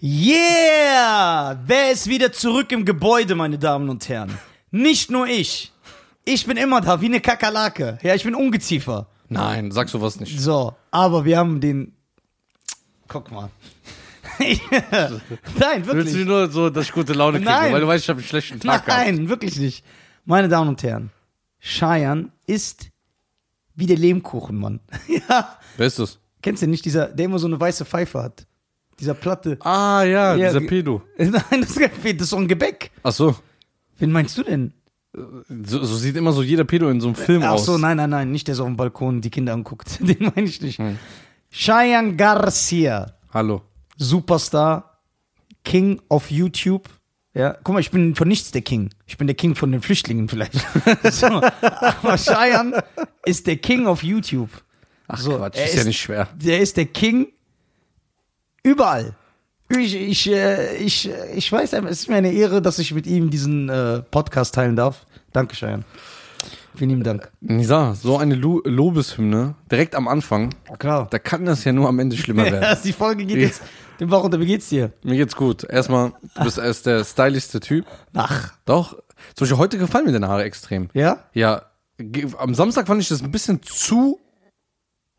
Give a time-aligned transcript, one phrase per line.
[0.00, 1.58] Yeah!
[1.64, 4.36] Wer ist wieder zurück im Gebäude, meine Damen und Herren?
[4.70, 5.72] Nicht nur ich.
[6.24, 7.98] Ich bin immer da, wie eine Kakerlake.
[8.02, 9.06] Ja, ich bin Ungeziefer.
[9.28, 10.38] Nein, sag sowas nicht.
[10.38, 11.94] So, aber wir haben den.
[13.08, 13.50] Guck mal.
[14.38, 14.60] Nein,
[15.86, 16.12] Willst wirklich.
[16.12, 17.72] du nur so, dass ich gute Laune kriege, Nein.
[17.72, 19.06] weil du weißt, ich habe einen schlechten Tag gehabt.
[19.06, 19.84] Nein, wirklich nicht.
[20.26, 21.10] Meine Damen und Herren,
[21.60, 22.90] Cheyenne ist
[23.74, 24.80] wie der Lehmkuchen, Mann.
[25.28, 25.56] ja.
[25.76, 26.18] Wer ist das?
[26.42, 28.46] Kennst du nicht, dieser, der immer so eine weiße Pfeife hat?
[28.98, 29.58] Dieser Platte.
[29.60, 31.02] Ah, ja, Ja, dieser Pedo.
[31.18, 32.90] Nein, das ist, kein- das ist doch ein Gebäck.
[33.02, 33.34] Ach so.
[33.98, 34.72] Wen meinst du denn?
[35.12, 35.82] so.
[35.84, 37.64] So sieht immer so jeder Pedo in so einem Film Ach aus.
[37.66, 39.98] so, nein, nein, nein, nicht der so auf dem Balkon die Kinder anguckt.
[40.06, 40.78] Den meine ich nicht.
[40.78, 40.98] Hm.
[41.50, 43.62] Cheyenne Garcia, Hallo.
[43.96, 45.00] Superstar,
[45.64, 46.88] King of YouTube.
[47.34, 48.90] Ja, guck mal, ich bin von nichts der King.
[49.06, 50.54] Ich bin der King von den Flüchtlingen vielleicht.
[51.12, 52.82] so, aber Cheyenne
[53.26, 54.50] ist der King of YouTube.
[55.08, 56.28] Ach So, Quatsch, er ist ja ist- nicht schwer.
[56.34, 57.28] Der ist der King
[58.70, 59.14] überall.
[59.68, 62.94] Ich, ich, äh, ich, äh, ich weiß einfach, es ist mir eine Ehre, dass ich
[62.94, 65.06] mit ihm diesen äh, Podcast teilen darf.
[65.32, 65.84] Danke, Cheyenne.
[66.76, 67.30] Vielen lieben Dank.
[67.40, 71.08] Nisa, so eine Lo Lobeshymne, direkt am Anfang, Klar.
[71.10, 72.62] da kann das ja nur am Ende schlimmer werden.
[72.62, 73.62] Ja, die Folge geht jetzt
[73.98, 74.38] dem unter.
[74.38, 74.92] Wie geht's dir?
[75.02, 75.64] Mir geht's gut.
[75.64, 77.86] Erstmal, du bist erst der stylischste Typ.
[78.14, 78.92] Ach, Doch.
[79.34, 80.90] Zum Beispiel heute gefallen mir deine Haare extrem.
[80.92, 81.24] ja?
[81.32, 81.62] Ja,
[82.36, 84.20] am Samstag fand ich das ein bisschen zu,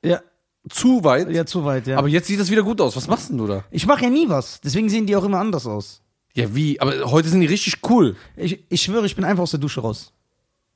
[0.06, 0.22] Ja,
[0.70, 1.30] zu weit.
[1.30, 1.98] ja, zu weit, ja.
[1.98, 2.96] Aber jetzt sieht das wieder gut aus.
[2.96, 3.64] Was machst denn du da?
[3.72, 4.60] ich mache ja nie was.
[4.62, 6.02] Deswegen sehen die auch immer anders aus.
[6.34, 6.80] Ja, wie?
[6.80, 8.16] Aber heute sind die richtig cool.
[8.36, 10.14] Ich, ich schwöre, ich bin einfach aus der Dusche raus.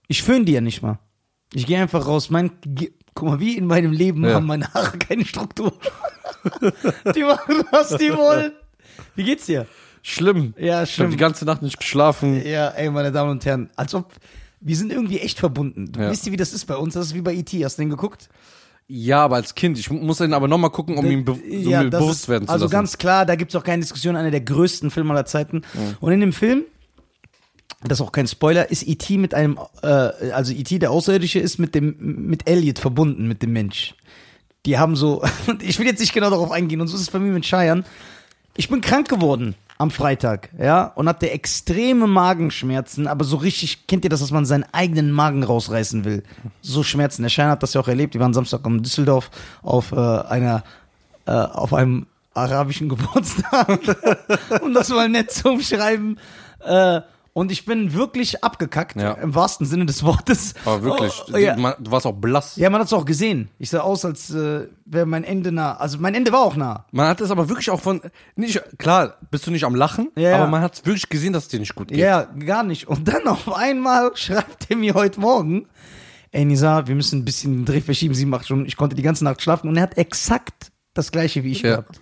[0.08, 1.00] Ich föhn die ja nicht mal.
[1.54, 2.30] Ich gehe einfach raus.
[2.30, 2.52] Mein,
[3.14, 4.34] guck mal, wie in meinem Leben Ja.
[4.36, 5.74] haben meine Haare keine Struktur.
[7.16, 8.54] die machen, was die wollen.
[9.16, 9.68] Wie geht's dir?
[10.02, 10.54] Schlimm.
[10.58, 12.44] Ja, Ich habe die ganze Nacht nicht geschlafen.
[12.46, 14.14] Ja, ey, meine Damen und Herren, als ob
[14.62, 15.92] wir sind irgendwie echt verbunden.
[15.92, 16.12] Du Ja.
[16.12, 16.94] Wisst ihr, wie das ist bei uns?
[16.94, 17.64] Das ist wie bei E.T.
[17.64, 18.30] Hast du den geguckt?
[18.94, 19.80] Ja, aber als Kind.
[19.80, 22.52] Ich muss den aber nochmal gucken, um ihm be um ja, bewusst ist, werden zu
[22.52, 22.74] Also lassen.
[22.74, 25.62] ganz klar, da gibt's auch keine Diskussion, einer der größten Filme aller Zeiten.
[26.02, 26.64] Und in dem Film,
[27.86, 29.18] das ist auch kein Spoiler, ist E.T.
[29.18, 33.54] mit einem, äh, also E.T., der Außerirdische, ist mit dem, mit Elliot verbunden, mit dem
[33.54, 33.96] Mensch.
[34.66, 35.24] Die haben so,
[35.62, 37.86] ich will jetzt nicht genau darauf eingehen, und so ist es bei mir mit Cheyenne.
[38.56, 44.04] Ich bin krank geworden am Freitag, ja, und hatte extreme Magenschmerzen, aber so richtig, kennt
[44.04, 46.24] ihr das, dass man seinen eigenen Magen rausreißen will?
[46.62, 47.24] So Schmerzen.
[47.24, 48.14] Der Schein hat das ja auch erlebt.
[48.14, 49.32] Wir waren Samstag in Düsseldorf
[49.64, 50.64] auf äh, einer,
[51.26, 53.80] äh, auf einem arabischen Geburtstag.
[54.62, 56.20] um das mal nett zu umschreiben.
[56.64, 57.02] Äh,
[57.34, 59.14] und ich bin wirklich abgekackt, Ja.
[59.14, 60.54] im wahrsten Sinne des Wortes.
[60.66, 61.56] aber wirklich, Oh, ja.
[61.56, 62.56] man, du warst auch blass.
[62.58, 63.50] ja, man hat es auch gesehen.
[63.58, 65.76] Ich sah aus, als äh, wäre mein Ende nah.
[65.78, 66.86] Also mein Ende war auch nah.
[66.92, 68.02] Man hat es aber wirklich auch von,
[68.36, 71.50] nicht, klar, bist du nicht am Lachen, Ja, aber man hat wirklich gesehen, dass es
[71.50, 71.98] dir nicht gut geht.
[71.98, 72.88] Ja, gar nicht.
[72.88, 75.68] Und dann auf einmal schreibt er mir heute Morgen,
[76.32, 79.02] ey Nisa, wir müssen ein bisschen den Dreh verschieben, sie macht schon, ich konnte die
[79.04, 81.72] ganze Nacht schlafen und er hat exakt das gleiche wie ich Ja.
[81.78, 82.02] gehabt.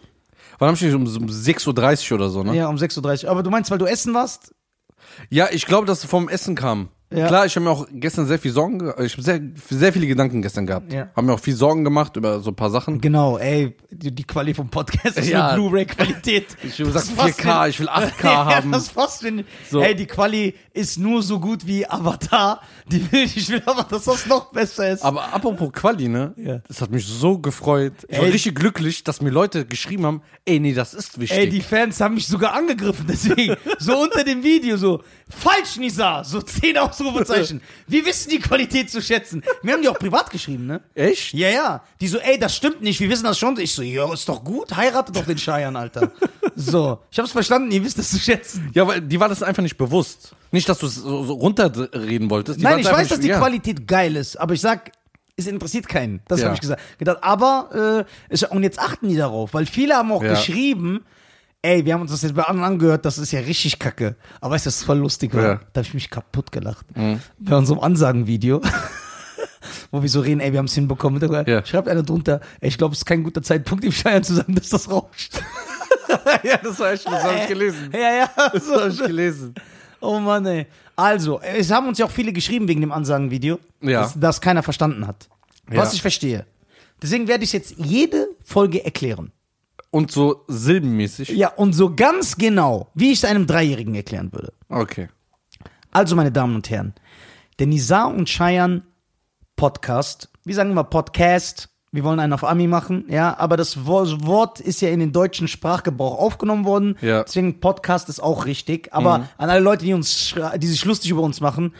[0.58, 2.54] Wann hab ich um, um 6.30 Uhr oder so, ne?
[2.56, 3.32] Ja, um 6.30 Uhr.
[3.32, 4.54] Aber du meinst, weil du essen warst?
[5.30, 6.90] Ja, ich glaube, dass es vom Essen kam.
[7.12, 7.26] Ja.
[7.28, 10.06] Klar, ich habe mir auch gestern sehr viel Sorgen, ge- ich habe sehr, sehr viele
[10.06, 10.94] Gedanken gestern gehabt.
[10.94, 11.10] Ja.
[11.16, 13.02] Habe mir auch viel Sorgen gemacht über so ein paar Sachen.
[13.02, 15.48] Genau, ey, die, die Quali vom Podcast ist Ja.
[15.48, 16.56] eine Blu-ray-Qualität.
[16.64, 18.72] Ich will sagen Das ist fast 4K, wie- ich will 8K ja, haben.
[18.72, 19.82] Das fast wie, So.
[19.82, 22.62] Ey, die Quali ist nur so gut wie Avatar.
[22.88, 25.04] Die will, ich will aber, dass das noch besser ist.
[25.04, 26.34] Aber apropos Quali, ne?
[26.38, 26.60] Ja.
[26.68, 27.94] Das hat mich so gefreut.
[28.08, 28.32] Ich war Ey.
[28.32, 31.38] richtig glücklich, dass mir Leute geschrieben haben, ey, nee, das ist wichtig.
[31.40, 33.56] Ey, die Fans haben mich sogar angegriffen, deswegen.
[33.80, 37.62] so unter dem Video, so, falsch, Nisa, so zehn Ausrufezeichen.
[37.88, 39.44] Wir wissen die Qualität zu schätzen.
[39.64, 40.82] Wir haben die auch privat geschrieben, ne?
[40.96, 41.34] Echt?
[41.34, 41.84] Ja, ja.
[42.02, 43.58] Die so, ey, das stimmt nicht, wir wissen das schon.
[43.60, 46.12] Ich so, ja, ist doch gut, heiratet doch den Scheiern, Alter.
[46.56, 48.70] So, ich hab's verstanden, ihr wisst das zu schätzen.
[48.74, 50.34] Ja, weil die war das einfach nicht bewusst.
[50.52, 52.60] Nicht, dass du es so, so runterreden wolltest.
[52.60, 53.38] Die Nein, ich weiß, dass die ja.
[53.40, 54.92] Qualität geil ist, aber ich sag,
[55.38, 56.22] es interessiert keinen.
[56.28, 56.48] Das Ja.
[56.48, 56.82] habe ich gesagt.
[56.98, 57.20] gedacht.
[57.22, 60.32] Aber, äh, ist, und jetzt achten die darauf, weil viele haben auch Ja.
[60.32, 61.06] geschrieben,
[61.62, 64.16] ey, wir haben uns das jetzt bei anderen angehört, das ist ja richtig kacke.
[64.42, 65.44] Aber weißt du, das ist voll lustig, war?
[65.44, 65.54] Ja.
[65.56, 65.60] Mhm.
[65.74, 66.86] Da habe ich mich kaputt gelacht.
[67.40, 68.62] Bei unserem Ansagenvideo.
[69.92, 71.20] Wo wir so reden, ey, wir haben es hinbekommen.
[71.48, 71.66] Ja.
[71.66, 74.56] Schreibt einer drunter, ey, ich glaube, es ist kein guter Zeitpunkt, dem Scheiern zu sagen,
[74.56, 75.42] dass das rauscht.
[76.44, 77.90] ja, das war echt, das habe ich gelesen.
[77.94, 78.30] ja, ja.
[78.54, 79.54] Das So, habe ich gelesen.
[80.00, 80.68] Oh Mann, ey.
[80.96, 84.02] Also, es haben uns ja auch viele geschrieben wegen dem Ansagenvideo, Ja.
[84.02, 85.28] dass das keiner verstanden hat.
[85.68, 85.96] Was Ja.
[85.96, 86.46] ich verstehe.
[87.02, 89.32] Deswegen werde ich jetzt jede Folge erklären.
[89.92, 91.30] Und so silbenmäßig.
[91.30, 94.54] Ja, und so ganz genau, wie ich es einem Dreijährigen erklären würde.
[94.70, 95.10] Okay.
[95.92, 96.94] Also, meine Damen und Herren,
[97.58, 98.84] der Nizar und Cheyenne
[99.56, 104.06] Podcast, wir sagen immer Podcast, wir wollen einen auf Ami machen, ja, aber das Wo-
[104.26, 107.24] Wort ist ja in den deutschen Sprachgebrauch aufgenommen worden, Ja.
[107.24, 111.22] deswegen Podcast ist auch richtig, aber an alle Leute, die uns, die sich lustig über
[111.24, 111.74] uns machen,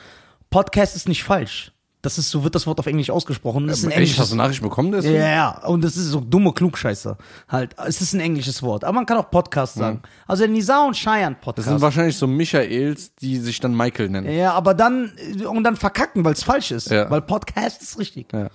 [0.50, 1.72] Podcast ist nicht falsch.
[2.02, 3.68] Das ist, so wird das Wort auf Englisch ausgesprochen.
[3.68, 4.90] Das ist ein Echt, englisches hast du Nachricht bekommen?
[4.94, 5.16] Ja, Deswegen?
[5.16, 5.50] ja, ja.
[5.66, 7.18] Und das ist so dumme Klugscheiße.
[7.50, 7.76] Halt.
[7.86, 8.86] Es ist ein englisches Wort.
[8.86, 10.02] Aber man kann auch Podcast sagen.
[10.26, 11.68] Also der Nisa und Cheyenne Das Podcast.
[11.68, 14.32] sind wahrscheinlich so Michaels, die sich dann Michael nennen.
[14.32, 15.12] ja, aber dann,
[15.46, 16.90] und dann verkacken, weil es falsch ist.
[16.90, 17.10] Ja.
[17.12, 18.32] Weil Podcast ist richtig.
[18.32, 18.50] Ja.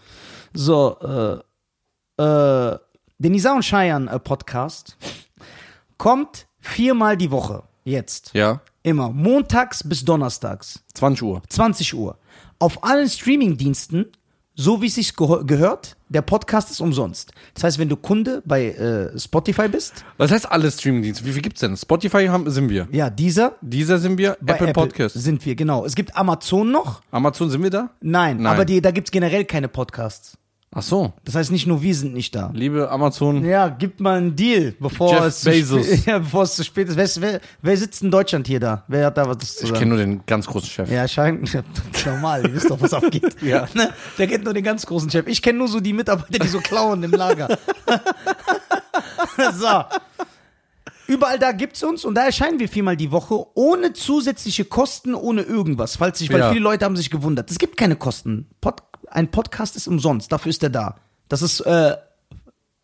[0.55, 2.79] So, äh, äh,
[3.19, 4.96] der Nisa und Cheyenne äh, Podcast
[5.99, 7.62] kommt viermal die Woche.
[7.85, 8.31] Jetzt.
[8.32, 8.61] Ja.
[8.82, 9.11] Immer.
[9.11, 10.82] Montags bis donnerstags.
[10.94, 11.43] 20 Uhr.
[11.49, 12.17] 20 Uhr.
[12.65, 14.07] Auf allen Streamingdiensten,
[14.55, 17.33] so wie es sich gehört, der Podcast ist umsonst.
[17.53, 21.27] Das heißt, wenn du Kunde bei äh, Spotify bist, Was heißt alle Streamingdienste?
[21.27, 21.77] Wie viel gibt's denn?
[21.77, 22.89] Spotify haben, sind wir.
[22.91, 24.39] ja, dieser Dieser sind wir.
[24.41, 25.15] bei Apple, Podcast.
[25.15, 25.85] sind wir, genau.
[25.85, 27.03] Es gibt Amazon noch.
[27.11, 27.91] Amazon sind wir da?
[28.01, 28.47] Nein, Nein.
[28.47, 30.39] aber die, da gibt's generell keine Podcasts.
[30.76, 31.12] Ach so.
[31.25, 32.50] Das heißt, nicht nur wir sind nicht da.
[32.53, 33.44] Liebe Amazon.
[33.44, 35.87] Ja, gib mal einen Deal, bevor Jeff es zu Bezos.
[35.87, 36.97] spät- ja, bevor es zu spät ist.
[36.97, 38.82] Wer, ist- wer, wer sitzt in Deutschland hier da?
[38.88, 39.75] Wer hat da was zu Ich sagen?
[39.79, 40.91] kenne nur den ganz großen Chef.
[40.91, 41.49] Ja, scheint
[42.06, 43.37] normal, ihr wisst doch, was abgeht.
[43.43, 43.69] Ja.
[43.75, 43.91] Ne?
[44.19, 45.26] Der kennt nur den ganz großen Chef.
[45.29, 47.56] Ich kenne nur so die Mitarbeiter, die so klauen im Lager.
[49.56, 49.85] so.
[51.06, 55.43] Überall da gibt's uns und da erscheinen wir viermal die Woche ohne zusätzliche Kosten, ohne
[55.43, 55.97] irgendwas.
[55.97, 56.49] Falls sich, weil Ja.
[56.51, 57.51] viele Leute haben sich gewundert.
[57.51, 58.47] Es gibt keine Kosten.
[58.61, 60.97] Pod, ein Podcast ist umsonst, dafür ist er da.
[61.29, 61.97] Das ist äh,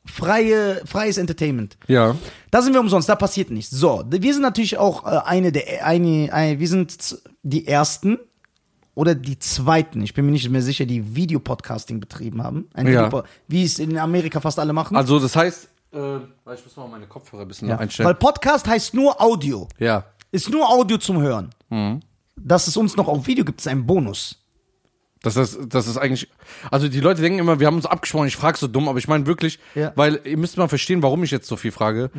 [0.04, 1.76] freie, freies Entertainment.
[1.86, 2.16] Ja.
[2.50, 3.70] Da sind wir umsonst, da passiert nichts.
[3.70, 8.18] So, wir sind natürlich auch äh, eine der, eine, eine, wir sind z- die ersten
[8.94, 12.68] oder die zweiten, ich bin mir nicht mehr sicher, die Videopodcasting betrieben haben.
[12.74, 13.06] Ein Ja.
[13.08, 14.96] Videopo- wie es in Amerika fast alle machen.
[14.96, 16.16] Also das heißt, äh,
[16.54, 17.78] ich muss mal meine Kopfhörer ein bisschen ja.
[17.78, 18.06] einstellen.
[18.06, 19.68] Weil Podcast heißt nur Audio.
[19.78, 20.04] ja.
[20.32, 21.50] Ist nur Audio zum Hören.
[21.70, 22.00] Mhm.
[22.36, 24.36] Dass es uns noch auf Video gibt, ist ein Bonus.
[25.22, 26.28] Das ist, das ist eigentlich.
[26.70, 29.08] Also die Leute denken immer, wir haben uns abgesprochen, ich frage so dumm, aber ich
[29.08, 29.92] meine wirklich, Ja.
[29.96, 32.10] weil ihr müsst mal verstehen, warum ich jetzt so viel frage.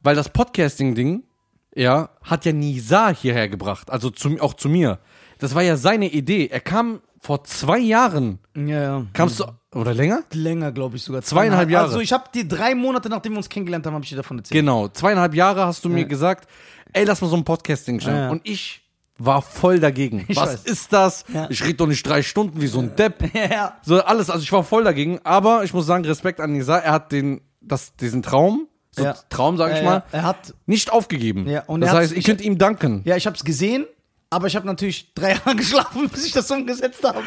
[0.00, 1.22] Weil das Podcasting-Ding,
[1.74, 3.90] ja, hat ja Nisa hierher gebracht.
[3.90, 4.98] Also zu, auch zu mir.
[5.38, 6.46] Das war ja seine Idee.
[6.48, 8.38] Er kam vor zwei Jahren.
[8.56, 9.06] Ja, ja.
[9.12, 9.44] Kamst du.
[9.74, 10.22] Oder länger?
[10.32, 11.22] Länger, glaube ich sogar.
[11.22, 11.86] Zweieinhalb Jahre.
[11.86, 14.38] Also ich habe die drei Monate, nachdem wir uns kennengelernt haben, habe ich dir davon
[14.38, 14.52] erzählt.
[14.58, 14.88] Genau.
[14.88, 16.48] Zweieinhalb Jahre hast du mir gesagt,
[16.92, 18.16] ey, lass mal so ein Podcasting stellen.
[18.16, 18.30] Ja, ja.
[18.30, 18.82] Und ich
[19.18, 20.24] war voll dagegen.
[20.28, 20.64] Ich Was weiß.
[20.64, 21.24] ist das?
[21.32, 21.46] Ja.
[21.48, 23.30] Ich rede doch nicht drei Stunden wie so ein Depp.
[23.34, 23.74] Ja.
[23.82, 26.92] So alles, also ich war voll dagegen, aber ich muss sagen, Respekt an Nisa, er
[26.92, 29.14] hat den, das, diesen Traum, so Ja.
[29.28, 30.04] Traum, sag ich Ja, mal, ja.
[30.12, 31.48] Er hat nicht aufgegeben.
[31.48, 33.02] Ja, und das heißt, ich könnte ihm danken.
[33.04, 33.86] Ja, ich habe es gesehen,
[34.30, 37.22] aber ich habe natürlich drei Jahre geschlafen, bis ich das umgesetzt habe.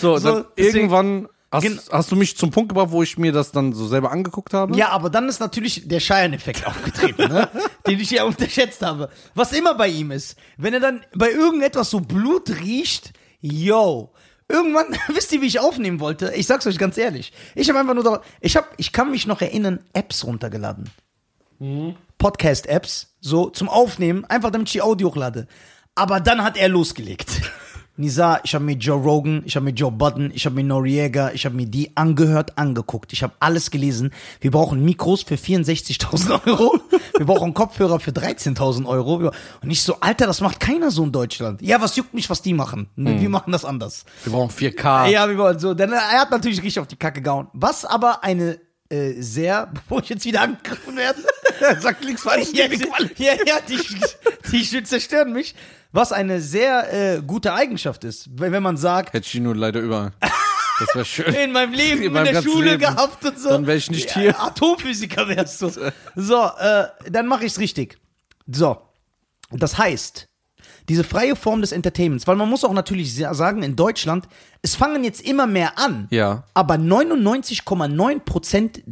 [0.00, 1.28] So, So, dann deswegen- irgendwann
[1.60, 4.10] Gen- hast, hast du mich zum Punkt gebracht, wo ich mir das dann so selber
[4.10, 4.76] angeguckt habe.
[4.76, 7.48] Ja, aber dann ist natürlich der Cheyenne-Effekt aufgetreten, ne?
[7.86, 9.10] den ich ja unterschätzt habe.
[9.34, 14.12] Was immer bei ihm ist, wenn er dann bei irgendetwas so Blut riecht, yo.
[14.48, 16.32] Irgendwann, wisst ihr, wie ich aufnehmen wollte?
[16.34, 17.32] Ich sag's euch ganz ehrlich.
[17.54, 20.90] Ich habe einfach nur da, ich hab, ich kann mich noch erinnern, Apps runtergeladen.
[22.18, 25.46] Podcast-Apps, so zum Aufnehmen, einfach damit ich die Audio hochlade.
[25.94, 27.40] Aber dann hat er losgelegt.
[28.02, 31.30] Nisa, ich habe mir Joe Rogan, ich habe mir Joe Budden, ich habe mir Noriega,
[31.32, 33.12] ich habe mir die angehört, angeguckt.
[33.12, 34.10] Ich habe alles gelesen.
[34.40, 36.80] Wir brauchen Mikros für 64.000 Euro.
[37.16, 39.30] Wir brauchen Kopfhörer für 13.000 Euro.
[39.62, 41.62] Und ich so, Alter, das macht keiner so in Deutschland.
[41.62, 42.88] Ja, was juckt mich, was die machen?
[42.96, 44.04] Wir machen das anders.
[44.24, 45.06] Wir brauchen 4K.
[45.08, 45.72] Ja, wir wollen so.
[45.72, 47.46] Denn er hat natürlich richtig auf die Kacke gehauen.
[47.52, 48.58] Was aber eine
[48.92, 51.22] äh, sehr, bevor ich jetzt wieder angegriffen werde.
[51.80, 52.48] Sag nichts falsch.
[52.52, 52.66] ja,
[53.16, 53.78] ja, ja, die,
[54.52, 55.54] die, die zerstören mich.
[55.92, 59.54] Was eine sehr äh, gute Eigenschaft ist, wenn wenn man sagt, Hätte ich ihn nur
[59.54, 60.12] leider überall.
[60.78, 61.34] Das wäre schön.
[61.34, 62.80] in meinem Leben In in, meinem der ganzen Schule Leben.
[62.80, 63.50] gehabt und so.
[63.50, 64.40] Dann wär ich nicht hier.
[64.40, 65.70] Atomphysiker wärst du.
[66.16, 67.98] So, äh, dann mache ich's richtig.
[68.46, 68.80] So,
[69.50, 70.28] das heißt,
[70.88, 74.26] diese freie Form des Entertainments, weil man muss auch natürlich sa- sagen, in Deutschland,
[74.62, 76.06] es fangen jetzt immer mehr an.
[76.10, 76.44] Ja.
[76.54, 78.82] Aber 99,9%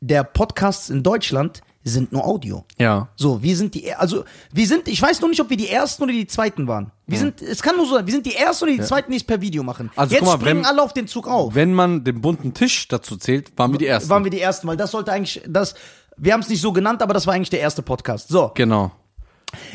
[0.00, 2.64] der Podcasts in Deutschland sind nur Audio.
[2.78, 3.08] Ja.
[3.16, 6.02] So, wir sind die, also, wir sind, ich weiß nur nicht, ob wir die ersten
[6.02, 6.90] oder die zweiten waren.
[7.06, 9.18] Wir sind, es kann nur so sein, wir sind die ersten oder die zweiten, die
[9.18, 9.90] es per Video machen.
[9.94, 11.54] Also, Jetzt mal, springen wenn- alle auf den Zug auf.
[11.54, 14.08] Wenn man den bunten Tisch dazu zählt, waren wir die Ersten.
[14.08, 15.74] Waren wir die ersten, weil das sollte eigentlich, das,
[16.16, 18.28] wir haben es nicht so genannt, aber das war eigentlich der erste Podcast.
[18.28, 18.90] So, genau.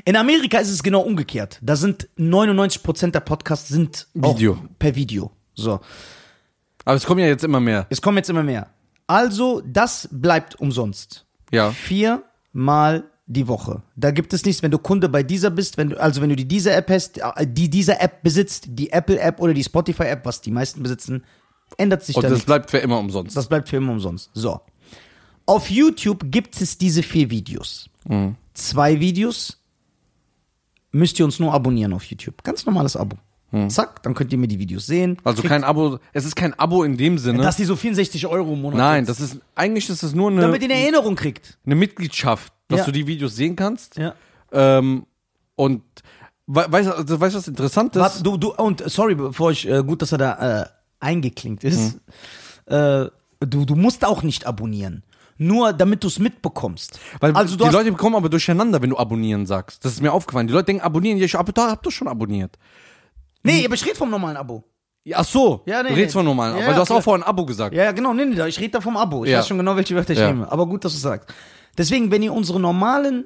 [0.06, 1.60] In Amerika ist es genau umgekehrt.
[1.62, 4.58] Da sind 99% der Podcasts sind Video.
[4.78, 5.32] per Video.
[5.56, 5.80] So.
[6.86, 7.86] Aber es kommen ja jetzt immer mehr.
[7.90, 8.68] Es kommen jetzt immer mehr.
[9.08, 11.26] Also, das bleibt umsonst.
[11.52, 11.72] Ja.
[11.72, 13.84] Viermal die Woche.
[13.96, 16.36] Da gibt es nichts, wenn du Kunde bei dieser bist, wenn du, also wenn du
[16.36, 20.04] die dieser App hast, äh, die dieser App besitzt, die Apple App oder die Spotify
[20.04, 21.24] App, was die meisten besitzen,
[21.78, 22.46] ändert sich Und da das nichts.
[22.48, 23.38] bleibt für immer umsonst.
[23.38, 24.32] Das bleibt für immer umsonst.
[24.34, 24.60] So.
[25.46, 27.90] Auf YouTube gibt es diese vier Videos.
[28.08, 28.36] Mhm.
[28.54, 29.59] Zwei Videos
[30.92, 32.44] müsst ihr uns nur abonnieren auf YouTube.
[32.44, 33.18] Ganz normales Abo.
[33.70, 35.18] Zack, dann könnt ihr mir die Videos sehen.
[35.24, 35.98] Also Kriegt- kein Abo.
[36.14, 37.42] Es ist kein Abo in dem Sinne.
[37.42, 40.42] Dass die so 64 Euro im Monat Nein, das ist eigentlich ist es nur eine,
[40.42, 41.58] damit ihr eine Erinnerung kriegt.
[41.66, 42.86] eine Mitgliedschaft, dass Ja.
[42.86, 43.98] du die Videos sehen kannst.
[43.98, 44.14] Ja.
[44.52, 45.08] Ähm,
[45.56, 45.82] und
[46.46, 48.02] we weißt du, weißt du, was interessant ist?
[48.04, 50.66] Warte, du, du, und sorry, bevor ich, äh, gut, dass er da, äh,
[51.00, 51.98] eingeklinkt ist,
[52.68, 53.06] äh,
[53.40, 55.02] du, du musst auch nicht abonnieren.
[55.42, 57.00] Nur damit du es mitbekommst.
[57.22, 59.84] Weil also die Leute bekommen aber durcheinander, wenn du abonnieren sagst.
[59.86, 60.48] Das ist mir aufgefallen.
[60.48, 62.58] Die Leute denken, abonnieren, ja, ich hab, da, hab doch schon abonniert.
[63.44, 64.64] nee, aber ich rede vom normalen Abo.
[65.06, 66.20] Ja, Ach so, Ja, nee, du redest nee.
[66.20, 67.00] von normal, Ja, weil du hast klar.
[67.00, 67.74] auch vorhin ein Abo gesagt.
[67.74, 69.24] Ja, ja, genau, nee, nee, ich rede da vom Abo.
[69.24, 69.40] Ich Ja.
[69.40, 70.52] weiß schon genau, welche Wörter ich nehme.
[70.52, 71.34] Aber gut, dass du sagst.
[71.78, 73.24] Deswegen, wenn ihr unsere normalen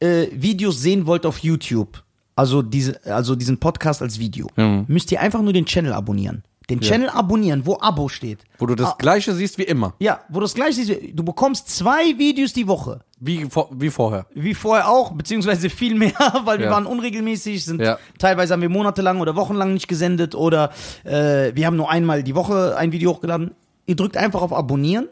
[0.00, 2.04] äh, Videos sehen wollt auf YouTube,
[2.36, 4.84] also, diese, also diesen Podcast als Video, Mhm.
[4.86, 6.44] müsst ihr einfach nur den Channel abonnieren.
[6.70, 8.40] Den Channel abonnieren, wo Abo steht.
[8.58, 8.96] Wo du das Ah.
[8.98, 9.94] gleiche siehst wie immer.
[10.00, 13.00] Ja, wo das gleiche ist, du bekommst zwei Videos die Woche.
[13.20, 14.26] Wie, vor, wie vorher.
[14.34, 16.12] Wie vorher auch, beziehungsweise viel mehr,
[16.44, 16.72] weil wir Ja.
[16.72, 17.98] waren unregelmäßig, sind Ja.
[18.18, 20.70] teilweise haben wir monatelang oder wochenlang nicht gesendet oder
[21.04, 23.52] äh, wir haben nur einmal die Woche ein Video hochgeladen.
[23.86, 25.08] Ihr drückt einfach auf Abonnieren,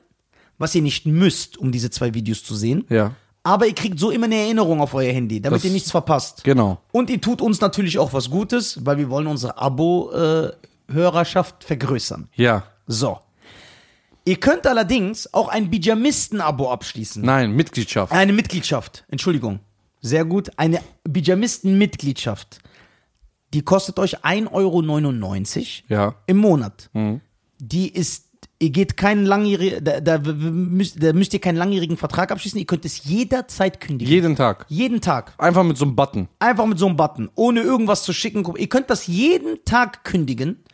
[0.59, 2.85] was ihr nicht müsst, um diese zwei Videos zu sehen.
[2.91, 3.13] Ja.
[3.43, 6.45] Aber ihr kriegt so immer eine Erinnerung auf euer Handy, damit Das- ihr nichts verpasst.
[6.45, 6.79] Genau.
[6.93, 9.57] Und ihr tut uns natürlich auch was Gutes, weil wir wollen unsere
[10.89, 12.29] Abo-Hörerschaft vergrößern.
[12.35, 12.65] Ja.
[12.87, 13.19] So.
[14.25, 17.23] Ihr könnt allerdings auch ein Bijamisten-Abo abschließen.
[17.25, 18.13] Nein, Mitgliedschaft.
[18.13, 19.61] Eine Mitgliedschaft, Entschuldigung.
[20.01, 20.51] Sehr gut.
[20.57, 22.59] Eine Bijamisten-Mitgliedschaft.
[23.55, 24.83] Die kostet euch 1,99 Euro
[25.89, 26.15] Ja.
[26.27, 26.91] im Monat.
[27.59, 28.27] Die ist,
[28.59, 32.59] ihr geht keinen langjährigen, da, da, müsst, da müsst ihr keinen langjährigen Vertrag abschließen.
[32.59, 34.13] Ihr könnt es jederzeit kündigen.
[34.13, 34.67] Jeden Tag.
[34.69, 35.35] Jeden Tag.
[35.39, 36.29] Einfach mit so einem Button.
[36.41, 38.45] Einfach mit so einem Button, ohne irgendwas zu schicken.
[38.59, 40.65] Ihr könnt das jeden Tag kündigen.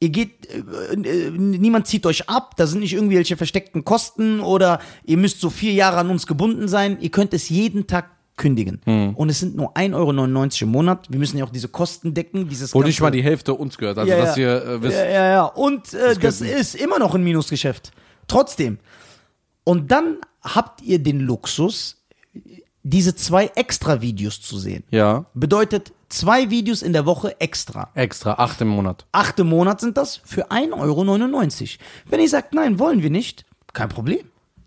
[0.00, 5.16] Ihr geht, äh, niemand zieht euch ab, da sind nicht irgendwelche versteckten Kosten oder ihr
[5.16, 6.98] müsst so vier Jahre an uns gebunden sein.
[7.00, 8.80] Ihr könnt es jeden Tag kündigen.
[9.16, 11.06] Und es sind nur 1,99 Euro im Monat.
[11.10, 12.48] Wir müssen ja auch diese Kosten decken.
[12.48, 13.98] Dieses Wo nicht mal die Hälfte uns gehört.
[13.98, 14.42] Also, Ja, dass ja.
[14.44, 14.96] ihr äh, wisst.
[14.96, 15.44] ja, ja, ja.
[15.46, 17.90] Und äh, das, könnten- ist immer noch ein Minusgeschäft.
[18.28, 18.78] Trotzdem.
[19.64, 21.97] Und dann habt ihr den Luxus,
[22.90, 24.84] diese zwei extra Videos zu sehen.
[24.90, 25.26] Ja.
[25.34, 27.90] Bedeutet zwei Videos in der Woche extra.
[27.94, 29.06] Extra, acht im Monat.
[29.12, 31.04] Achte Monat sind das für 1,99 Euro.
[32.06, 34.20] Wenn ihr sagt, nein, wollen wir nicht, kein Problem.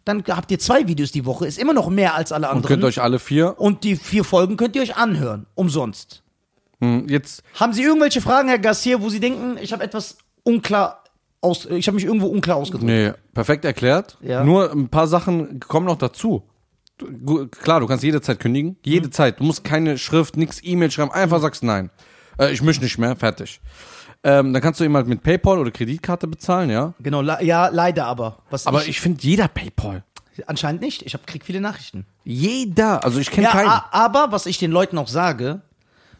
[0.05, 2.67] Dann habt ihr zwei Videos die Woche, ist immer noch mehr als alle Und anderen.
[2.75, 3.59] könnt euch alle vier.
[3.59, 6.23] Und die vier Folgen könnt ihr euch anhören, umsonst.
[6.79, 11.03] Hm, Jetzt, Haben Sie irgendwelche Fragen, Herr Gassier, wo Sie denken, ich habe etwas unklar
[11.41, 12.85] aus, ich habe mich irgendwo unklar ausgedrückt?
[12.85, 14.17] nee, perfekt erklärt.
[14.21, 14.43] Ja.
[14.43, 16.43] Nur ein paar Sachen kommen noch dazu.
[17.61, 18.77] Klar, du kannst jede Zeit kündigen.
[18.83, 19.11] Jede Mhm.
[19.11, 19.39] Zeit.
[19.39, 21.11] Du musst keine Schrift, nix E-Mail schreiben.
[21.11, 21.89] Einfach sagst nein.
[22.37, 23.15] Äh, ich möchte nicht mehr.
[23.15, 23.59] Fertig.
[24.23, 26.93] Ähm, dann kannst du eben halt mit PayPal oder Kreditkarte bezahlen, ja.
[26.99, 28.37] Genau, ja, leider aber.
[28.51, 30.03] Was Aber ich finde jeder PayPal.
[30.47, 31.01] anscheinend nicht.
[31.03, 32.05] Ich habe krieg viele Nachrichten.
[32.23, 33.03] Jeder.
[33.03, 33.69] Also ich kenne Ja, keinen.
[33.91, 35.61] aber was ich den Leuten auch sage,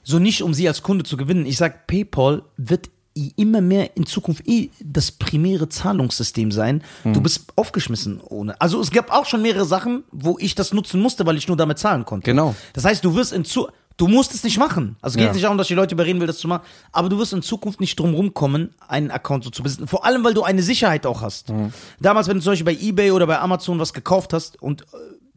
[0.03, 4.06] so nicht um sie als Kunde zu gewinnen, ich sag, PayPal wird immer mehr in
[4.06, 6.84] Zukunft eh das primäre Zahlungssystem sein.
[7.03, 7.13] Hm.
[7.13, 8.60] Du bist aufgeschmissen ohne.
[8.62, 11.58] Also es gab auch schon mehrere Sachen, wo ich das nutzen musste, weil ich nur
[11.58, 12.25] damit zahlen konnte.
[12.25, 12.56] Genau.
[12.74, 14.96] Das heißt, du wirst in zu Du musst es nicht machen.
[15.01, 15.34] Also es geht Ja.
[15.34, 16.63] nicht darum, dass ich die Leute überreden will, das zu machen.
[16.91, 19.86] Aber du wirst in Zukunft nicht drum rumkommen, einen Account so zu besitzen.
[19.86, 21.50] Vor allem, weil du eine Sicherheit auch hast.
[21.50, 21.72] Mhm.
[22.00, 24.86] Damals, wenn du zum Beispiel bei Ebay oder bei Amazon was gekauft hast und, äh,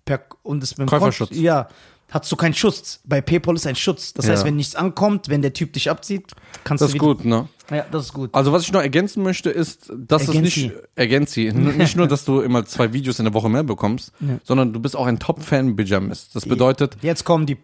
[0.07, 1.31] per, und es mit dem Käuferschutz.
[1.31, 1.69] Konto- ja,
[2.15, 3.01] hast du keinen Schutz.
[3.05, 4.15] Bei PayPal ist ein Schutz.
[4.15, 4.33] Das Ja.
[4.33, 6.31] heißt, wenn nichts ankommt, wenn der Typ dich abzieht,
[6.65, 7.15] kannst Das du ist wieder.
[7.15, 7.49] gut, ne?
[7.71, 8.31] Ja, das ist gut.
[8.33, 10.61] Also was ich noch ergänzen möchte, ist, dass es Ergänzi.
[10.67, 14.13] nicht ergänzi, nicht nur, dass du immer zwei Videos in der Woche mehr bekommst,
[14.45, 16.35] sondern du bist auch ein Top-Fan Bijamist.
[16.37, 17.59] Das bedeutet, Jetzt kommen die.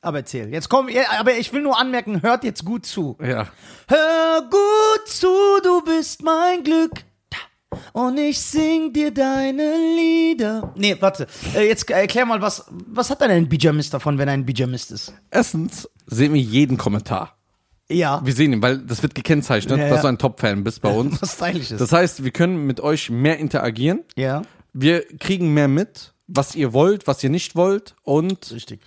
[0.00, 0.48] Aber erzähl.
[0.52, 3.16] Jetzt komm, ja, aber ich will nur anmerken, hört jetzt gut zu.
[3.20, 3.48] ja,
[3.88, 5.26] Hör gut zu,
[5.64, 6.92] du bist mein Glück.
[7.92, 10.72] Und ich sing dir deine Lieder.
[10.76, 11.26] Nee, warte.
[11.54, 14.90] Äh, Jetzt erklär mal, was, was hat denn ein Bijamist davon, wenn er ein Bijamist
[14.90, 15.12] ist?
[15.30, 17.36] erstens sehen wir jeden Kommentar.
[17.90, 18.20] Ja.
[18.24, 19.90] Wir sehen ihn, weil das wird gekennzeichnet, Ja, ja.
[19.90, 21.20] dass du ein Top-Fan bist bei uns.
[21.22, 21.80] Was stylisch ist.
[21.80, 24.00] Das heißt, wir können mit euch mehr interagieren.
[24.16, 24.42] ja.
[24.74, 27.96] Wir kriegen mehr mit, was ihr wollt, was ihr nicht wollt.
[28.02, 28.80] Und Richtig.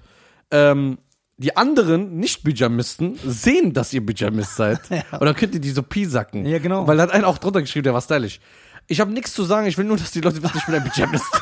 [0.51, 0.99] ähm,
[1.37, 4.79] die anderen Nicht-Bijamisten sehen, dass ihr Bijamist seid.
[5.11, 6.45] Und dann könnt ihr die so piesacken.
[6.45, 6.87] Ja, genau.
[6.87, 8.39] Weil da hat einer auch drunter geschrieben, der war stylisch.
[8.87, 10.83] Ich habe nichts zu sagen, ich will nur, dass die Leute wissen, ich bin ein
[10.83, 11.25] Bijamist.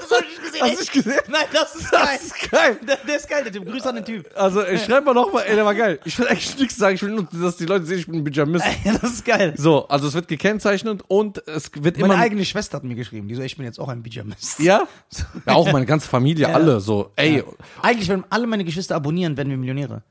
[0.00, 0.62] Das hab ich nicht gesehen.
[0.62, 1.20] Hast du nicht gesehen?
[1.28, 2.08] Nein, das ist geil.
[2.14, 2.78] Das ist geil.
[2.88, 3.66] Der, der ist geil, der Typ.
[3.66, 4.26] Grüße an den Typ.
[4.34, 6.00] Also, ich schreibe mal nochmal, ey, der war geil.
[6.06, 8.24] Ich will eigentlich nichts sagen, ich will nur, dass die Leute sehen, ich bin ein
[8.24, 8.64] Bijamist.
[8.84, 9.52] Ja, das ist geil.
[9.58, 12.22] So, also es wird gekennzeichnet und es wird Meine immer.
[12.22, 13.28] eigene Schwester hat mir geschrieben.
[13.28, 14.58] Die so, ich bin jetzt auch ein Bijamist.
[14.60, 14.84] Ja?
[15.46, 17.44] Ja, auch meine ganze Familie, alle so, ey,
[17.82, 20.02] Eigentlich, wenn alle meine Geschwister abonnieren, werden wir Millionäre.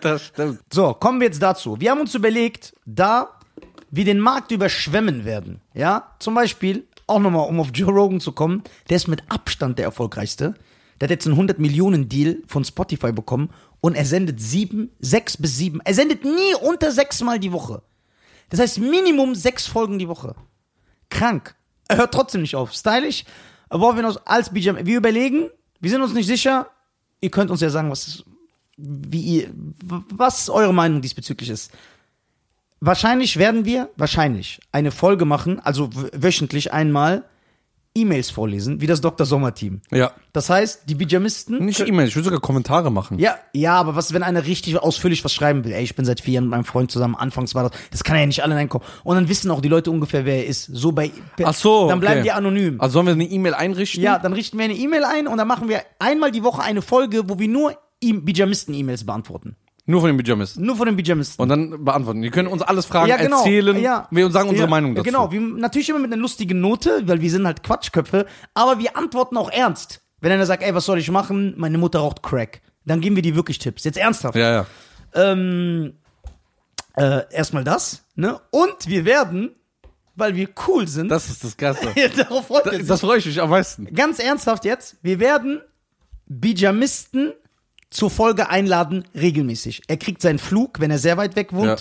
[0.00, 0.60] das stimmt.
[0.72, 1.78] So, kommen wir jetzt dazu.
[1.80, 3.30] Wir haben uns überlegt, da
[3.96, 8.32] wir den Markt überschwemmen werden, ja, zum Beispiel, auch nochmal, um auf Joe Rogan zu
[8.32, 10.54] kommen, der ist mit Abstand der erfolgreichste.
[11.00, 15.36] Der hat jetzt einen 100 Millionen Deal von Spotify bekommen und er sendet sieben, sechs
[15.36, 17.82] bis sieben, er sendet nie unter sechs Mal die Woche.
[18.48, 20.34] Das heißt Minimum sechs Folgen die Woche.
[21.10, 21.54] Krank.
[21.88, 22.72] Er hört trotzdem nicht auf.
[22.72, 23.24] Stylisch.
[23.68, 26.70] Aber wir uns als BGM, wir überlegen, wir sind uns nicht sicher.
[27.20, 28.24] Ihr könnt uns ja sagen, was,
[28.76, 29.50] wie ihr,
[29.82, 31.72] was eure Meinung diesbezüglich ist.
[32.80, 37.24] Wahrscheinlich werden wir, wahrscheinlich, eine Folge machen, also wöchentlich einmal
[37.96, 39.24] E-Mails vorlesen, wie das Dr.
[39.24, 39.80] Sommer-Team.
[39.92, 40.10] Ja.
[40.32, 41.64] Das heißt, die Pyjamisten.
[41.64, 43.20] Nicht E-Mail, ich will sogar Kommentare machen.
[43.20, 45.70] Ja, ja, aber was, wenn einer richtig ausführlich was schreiben will?
[45.70, 48.16] Ey, ich bin seit vier Jahren mit meinem Freund zusammen, anfangs war das, das kann
[48.18, 48.86] ja nicht alle reinkommen.
[49.04, 50.64] Und dann wissen auch die Leute ungefähr, wer er ist.
[50.64, 51.12] So bei,
[51.44, 51.88] Ach so.
[51.88, 52.24] Dann bleiben okay.
[52.24, 52.80] die anonym.
[52.80, 54.02] Also sollen wir eine E-Mail einrichten?
[54.02, 56.82] Ja, dann richten wir eine E-Mail ein und dann machen wir einmal die Woche eine
[56.82, 59.54] Folge, wo wir nur E- Pyjamisten-E-Mails beantworten.
[59.86, 60.64] Nur von den Pyjamisten.
[60.64, 61.42] Nur von den Pyjamisten.
[61.42, 62.22] Und dann beantworten.
[62.22, 63.38] Die können uns alles fragen, ja, genau.
[63.38, 63.78] erzählen.
[63.78, 64.08] Ja.
[64.10, 65.04] Wir sagen unsere ja, Meinung dazu.
[65.04, 68.96] Genau, wir, natürlich immer mit einer lustigen Note, weil wir sind halt Quatschköpfe, aber wir
[68.96, 70.00] antworten auch ernst.
[70.20, 71.52] Wenn einer sagt, ey, was soll ich machen?
[71.58, 72.62] Meine Mutter raucht Crack.
[72.86, 73.84] Dann geben wir dir wirklich Tipps.
[73.84, 74.36] Jetzt ernsthaft.
[74.36, 74.66] Ja, ja.
[75.14, 75.94] Ähm,
[76.96, 78.40] äh, erstmal das, ne?
[78.50, 79.54] Und wir werden,
[80.14, 81.92] weil wir cool sind, Das ist das Geilste.
[82.16, 82.86] darauf freut sich.
[82.86, 83.92] das freue ich mich am meisten.
[83.94, 85.60] Ganz ernsthaft jetzt, wir werden
[86.26, 87.34] Bijamisten
[87.90, 89.82] zur Folge einladen, regelmäßig.
[89.88, 91.76] Er kriegt seinen Flug, wenn er sehr weit weg wohnt, Ja.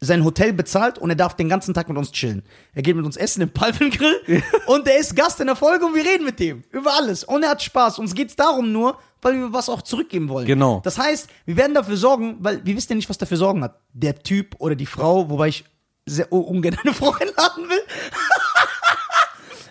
[0.00, 2.42] sein Hotel bezahlt und er darf den ganzen Tag mit uns chillen.
[2.74, 5.94] Er geht mit uns essen im Palmengrill und er ist Gast in der Folge und
[5.94, 7.22] wir reden mit dem über alles.
[7.24, 7.98] Und er hat Spaß.
[8.00, 10.46] Uns geht's darum nur, weil wir was auch zurückgeben wollen.
[10.46, 10.80] Genau.
[10.84, 13.78] Das heißt, wir werden dafür sorgen, weil wir wissen ja nicht, was dafür sorgen hat.
[13.92, 15.64] Der Typ oder die Frau, wobei ich
[16.06, 17.82] sehr ungern eine Frau einladen will.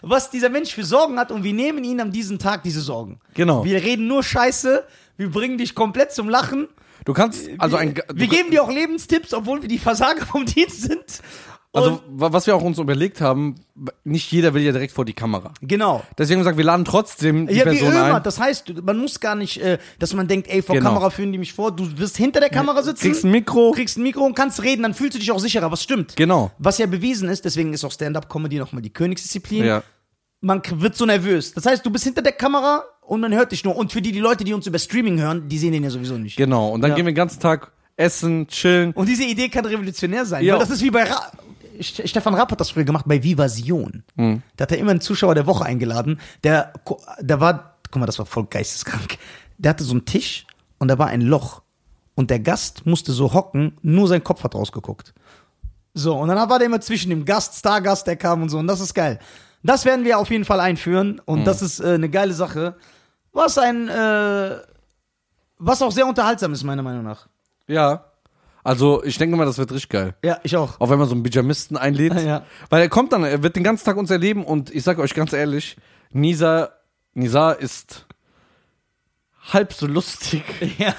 [0.01, 3.19] was dieser Mensch für Sorgen hat und wir nehmen ihn an diesem Tag diese Sorgen.
[3.35, 3.63] Genau.
[3.63, 4.83] Wir reden nur Scheiße,
[5.21, 6.67] wir bringen dich komplett zum Lachen.
[7.05, 10.45] Du kannst, also ein, du, Wir geben dir auch Lebenstipps, obwohl wir die Versager vom
[10.53, 11.21] Dienst sind.
[11.73, 12.01] also Und-
[12.33, 13.55] was wir auch uns überlegt haben,
[14.03, 15.51] nicht jeder will ja direkt vor die Kamera.
[15.61, 16.03] genau.
[16.17, 18.15] Deswegen haben wir gesagt, wir laden trotzdem die Ja, wie Person immer.
[18.17, 18.23] ein.
[18.23, 20.89] Das heißt, man muss gar nicht, äh, dass man denkt, ey, vor Genau.
[20.89, 21.71] Kamera führen die mich vor.
[21.71, 23.01] Du wirst hinter der Kamera sitzen.
[23.01, 23.71] Kriegst ein Mikro.
[23.71, 26.15] kriegst ein Mikro und kannst reden, dann fühlst du dich auch sicherer, was stimmt.
[26.17, 26.51] Genau.
[26.59, 29.63] Was ja bewiesen ist, deswegen ist auch Stand-Up-Comedy nochmal die Königsdisziplin.
[29.65, 29.83] Ja.
[30.41, 31.53] Man wird so nervös.
[31.53, 33.75] Das heißt, du bist hinter der Kamera und man hört dich nur.
[33.75, 36.17] Und für die, die Leute, die uns über Streaming hören, die sehen den ja sowieso
[36.17, 36.36] nicht.
[36.36, 36.69] Genau.
[36.69, 36.95] Und dann Ja.
[36.95, 38.91] gehen wir den ganzen Tag essen, chillen.
[38.93, 40.43] Und diese Idee kann revolutionär sein.
[40.43, 40.53] Ja.
[40.53, 41.31] Weil das ist wie bei Ra
[41.79, 44.03] St- Stefan Rapp hat das früher gemacht bei Vivasion.
[44.17, 44.41] Hm.
[44.57, 46.19] Da hat er immer einen Zuschauer der Woche eingeladen.
[46.43, 46.74] Der,
[47.19, 49.17] der war, guck mal, das war voll geisteskrank.
[49.57, 50.45] Der hatte so einen Tisch
[50.79, 51.62] und da war ein Loch.
[52.15, 55.13] Und der Gast musste so hocken, nur sein Kopf hat rausgeguckt.
[55.94, 58.57] So, und dann war der immer zwischen dem Gast, Stargast, der kam und so.
[58.59, 59.20] Und das ist geil.
[59.63, 61.19] Das werden wir auf jeden Fall einführen.
[61.25, 61.45] Und Hm.
[61.45, 62.75] das ist äh, eine geile Sache.
[63.33, 64.57] Was ein, äh,
[65.57, 67.27] was auch sehr unterhaltsam ist, meiner Meinung nach.
[67.67, 68.05] Ja.
[68.63, 70.13] Also, ich denke mal, das wird richtig geil.
[70.24, 70.79] Ja, ich auch.
[70.79, 72.13] Auch wenn man so einen Pyjamisten einlädt.
[72.21, 72.43] Ja.
[72.69, 75.13] Weil er kommt dann, er wird den ganzen Tag uns erleben und ich sage euch
[75.13, 75.77] ganz ehrlich,
[76.11, 76.69] Nisa,
[77.13, 78.05] Nisa ist
[79.51, 80.43] halb so lustig
[80.77, 80.93] Ja.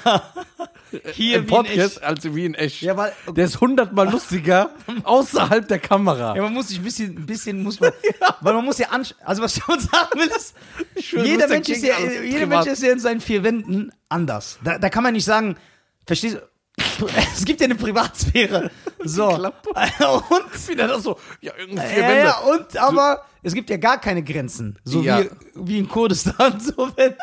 [1.12, 2.82] Hier im wie in Podcast als wie in echt.
[2.82, 4.70] Ja, weil Der ist hundertmal lustiger
[5.04, 6.34] außerhalb der Kamera.
[6.36, 7.92] ja, man muss sich ein bisschen, ein bisschen muss man,
[8.40, 10.54] weil man muss ja ansch also was ich uns sagen will, ist,
[11.02, 12.46] schwöre, jeder Mensch ist ja ja, jeder.
[12.46, 14.58] Mensch ist ja in seinen vier Wänden anders.
[14.64, 15.56] Da, da kann man nicht sagen,
[16.06, 16.40] verstehst du?
[17.34, 18.70] Es gibt ja eine Privatsphäre.
[19.04, 19.28] So.
[19.28, 22.22] und wieder das so, ja, irgendwie vier ja, Wände.
[22.24, 24.78] ja, und aber es gibt ja gar keine Grenzen.
[24.84, 25.20] So Ja.
[25.22, 26.60] wie, wie in Kurdistan.
[26.60, 27.14] So, wenn,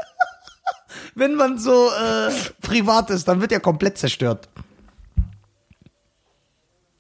[1.16, 4.50] wenn man so äh, privat ist, dann wird ja komplett zerstört.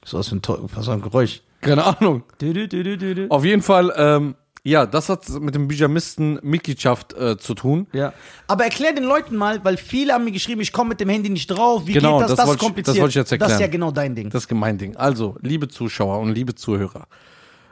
[0.05, 0.41] So was für ein,
[0.73, 1.41] was für ein Geräusch.
[1.61, 2.23] Keine Ahnung.
[2.39, 3.27] Du, du, du, du, du, du.
[3.29, 7.87] Auf jeden Fall, ähm, ja, das hat mit dem Pyjamisten Mitgliedschaft äh, zu tun.
[7.91, 8.13] Ja.
[8.47, 11.29] Aber erklär den Leuten mal, weil viele haben mir geschrieben, ich komme mit dem Handy
[11.29, 11.83] nicht drauf.
[11.85, 12.31] Wie Genau, geht das?
[12.31, 12.95] das Das, ist ich- kompliziert.
[12.97, 13.61] das wollte ich jetzt Das ist erklären.
[13.61, 14.29] ja genau dein Ding.
[14.29, 14.95] Das ist mein Ding.
[14.95, 17.07] Also, liebe Zuschauer und liebe Zuhörer.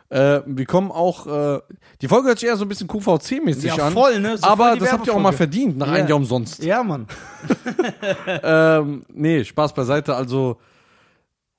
[0.10, 1.60] Äh, wir kommen auch, äh,
[2.02, 3.93] die Folge hört sich eher so ein bisschen QVC-mäßig Ja, an.
[3.93, 4.38] voll, ne?
[4.38, 5.93] So voll aber die das habt ihr auch mal verdient, nach Ja.
[5.93, 6.63] einem Jahr umsonst.
[6.63, 7.08] ja, Mann.
[8.43, 10.15] Ähm, nee, Spaß beiseite.
[10.15, 10.58] Also,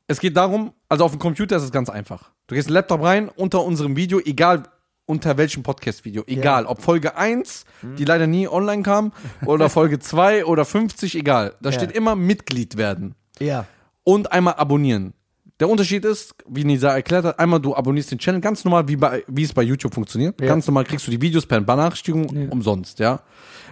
[0.07, 2.31] es geht darum, also auf dem Computer ist es ganz einfach.
[2.47, 4.63] Du gehst in den Laptop rein, unter unserem Video, egal
[5.07, 7.65] unter welchem Podcast-Video, egal, ob Folge 1,
[7.97, 9.13] die leider nie online kam,
[9.47, 11.55] oder Folge 2 oder 50, egal.
[11.63, 11.75] Da Ja.
[11.79, 13.65] steht immer Mitglied werden Ja.
[14.05, 15.15] und einmal abonnieren.
[15.61, 18.97] Der Unterschied ist, wie Nisa erklärt hat, einmal du abonnierst den Channel ganz normal, wie,
[18.97, 20.41] bei, wie es bei YouTube funktioniert.
[20.41, 20.47] Ja.
[20.47, 23.21] Ganz normal kriegst du die Videos per Benachrichtigung umsonst, ja.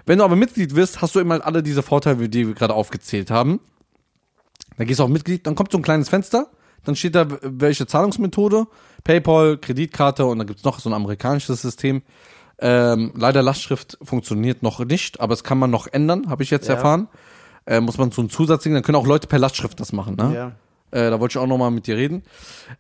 [0.05, 3.31] Wenn du aber Mitglied wirst, hast du immer alle diese Vorteile, die wir gerade aufgezählt
[3.31, 3.61] haben.
[4.77, 6.49] Dann gehst du auf Mitglied, dann kommt so ein kleines Fenster,
[6.85, 8.67] dann steht da, welche Zahlungsmethode,
[9.05, 12.03] PayPal, Kreditkarte und dann gibt's noch so ein amerikanisches System.
[12.59, 16.69] Ähm, leider Lastschrift funktioniert noch nicht, aber es kann man noch ändern, habe ich jetzt
[16.69, 16.75] Ja.
[16.75, 17.09] erfahren.
[17.67, 20.17] Äh, muss man so einen Zusatz singen, dann können auch Leute per Lastschrift das machen,
[20.17, 20.35] ne?
[20.35, 20.53] Ja.
[20.91, 22.23] Äh, da wollte ich auch nochmal mit dir reden.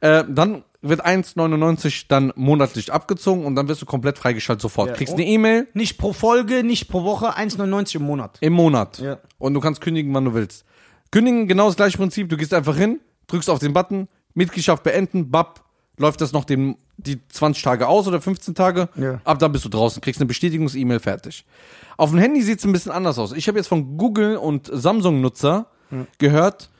[0.00, 4.90] Äh, dann wird 1,99 dann monatlich abgezogen und dann wirst du komplett freigeschaltet sofort.
[4.90, 4.94] Ja.
[4.94, 8.38] Kriegst eine E-Mail Nicht pro Folge, nicht pro Woche, 1,99 im Monat.
[8.40, 8.98] im Monat.
[8.98, 9.18] Ja.
[9.38, 10.64] Und du kannst kündigen, wann du willst.
[11.10, 12.28] Kündigen, genau das gleiche Prinzip.
[12.28, 15.62] Du gehst einfach hin, drückst auf den Button, Mitgliedschaft beenden, bap,
[15.98, 18.88] läuft das noch den, die 20 Tage aus oder 15 Tage.
[18.96, 19.20] Ja.
[19.24, 21.44] Ab dann bist du draußen, kriegst eine Bestätigungs-E-Mail fertig.
[21.96, 23.32] Auf dem Handy sieht's ein bisschen anders aus.
[23.32, 25.66] Ich habe jetzt von Google und Samsung-Nutzer
[26.18, 26.70] gehört,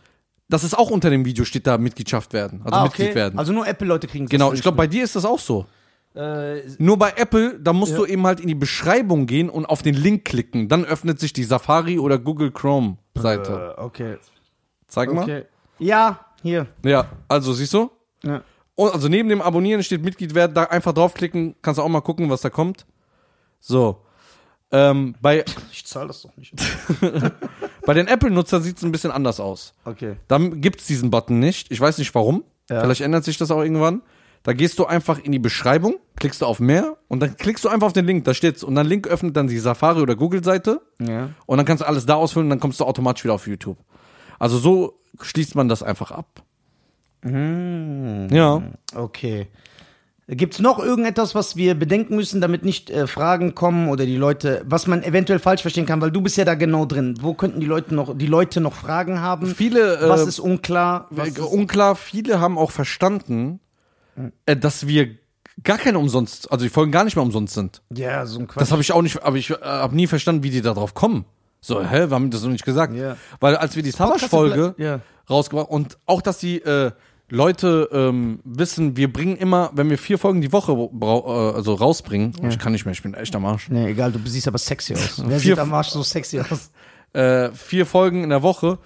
[0.49, 3.17] das ist auch unter dem Video steht da Mitgliedschaft werden, also Ah, Mitglied okay.
[3.17, 3.39] werden.
[3.39, 5.67] Also nur Apple-Leute kriegen das genau, ich glaube, bei dir ist das auch so.
[6.15, 9.83] Äh, Nur bei Apple, da musst du eben halt in die Beschreibung gehen und auf
[9.83, 10.67] den Link klicken.
[10.67, 13.75] Dann öffnet sich die Safari oder Google Chrome Seite.
[13.77, 14.17] äh, okay.
[14.89, 15.25] Zeig mal.
[15.25, 15.45] okay.
[15.79, 16.69] Ja, hier.
[16.87, 17.91] Ja, also siehst du?
[18.23, 18.41] Ja.
[18.77, 22.01] Und also neben dem Abonnieren steht Mitglied werden, da einfach draufklicken, kannst du auch mal
[22.01, 22.87] gucken, was da kommt.
[23.61, 24.01] So.
[24.73, 26.55] Ähm, bei, Ich zahle das doch nicht.
[27.87, 29.73] bei den Apple-Nutzern sieht es ein bisschen anders aus.
[29.85, 30.17] Okay.
[30.29, 31.71] Dann gibt es diesen Button nicht.
[31.73, 32.45] Ich weiß nicht warum.
[32.69, 32.81] Ja.
[32.83, 34.03] Vielleicht ändert sich das auch irgendwann.
[34.43, 37.69] Da gehst du einfach in die Beschreibung, klickst du auf mehr und dann klickst du
[37.69, 38.63] einfach auf den Link, da steht's.
[38.63, 41.31] Und dann Link öffnet dann die Safari oder Google-Seite Ja.
[41.47, 43.79] und dann kannst du alles da ausfüllen und dann kommst du automatisch wieder auf YouTube.
[44.39, 46.43] Also so schließt man das einfach ab.
[47.23, 48.29] Mhm.
[48.31, 48.63] Ja.
[48.95, 49.49] Okay.
[50.29, 54.63] Gibt's noch irgendetwas, was wir bedenken müssen, damit nicht äh, Fragen kommen oder die Leute,
[54.67, 57.15] was man eventuell falsch verstehen kann, weil du bist ja da genau drin.
[57.21, 59.47] Wo könnten die Leute noch, die Leute noch Fragen haben?
[59.55, 61.07] Viele, äh, was ist unklar?
[61.11, 63.61] Was ist, unklar, viele haben auch verstanden,
[64.47, 65.11] äh, dass wir
[65.63, 67.83] gar keine umsonst, also die Folgen gar nicht mehr umsonst sind.
[67.95, 68.61] ja, so ein Quatsch.
[68.61, 70.95] Das habe ich auch nicht, aber ich äh, habe nie verstanden, wie die da drauf
[70.95, 71.25] kommen.
[71.61, 72.95] So, hä, wir haben das noch nicht gesagt.
[72.95, 73.17] Ja.
[73.39, 75.01] Weil als wir die Savage-Folge Ja.
[75.31, 76.91] rausgebracht und auch, dass die äh,
[77.29, 81.75] Leute ähm, wissen, wir bringen immer, wenn wir vier Folgen die Woche brau- äh, also
[81.75, 84.59] rausbringen, ich kann nicht mehr, ich bin echt am Arsch, Nee, egal, du siehst aber
[84.59, 85.23] sexy aus.
[85.27, 86.71] Wer Vier- sieht am Arsch so sexy aus?
[87.15, 88.79] äh, vier Folgen in der Woche,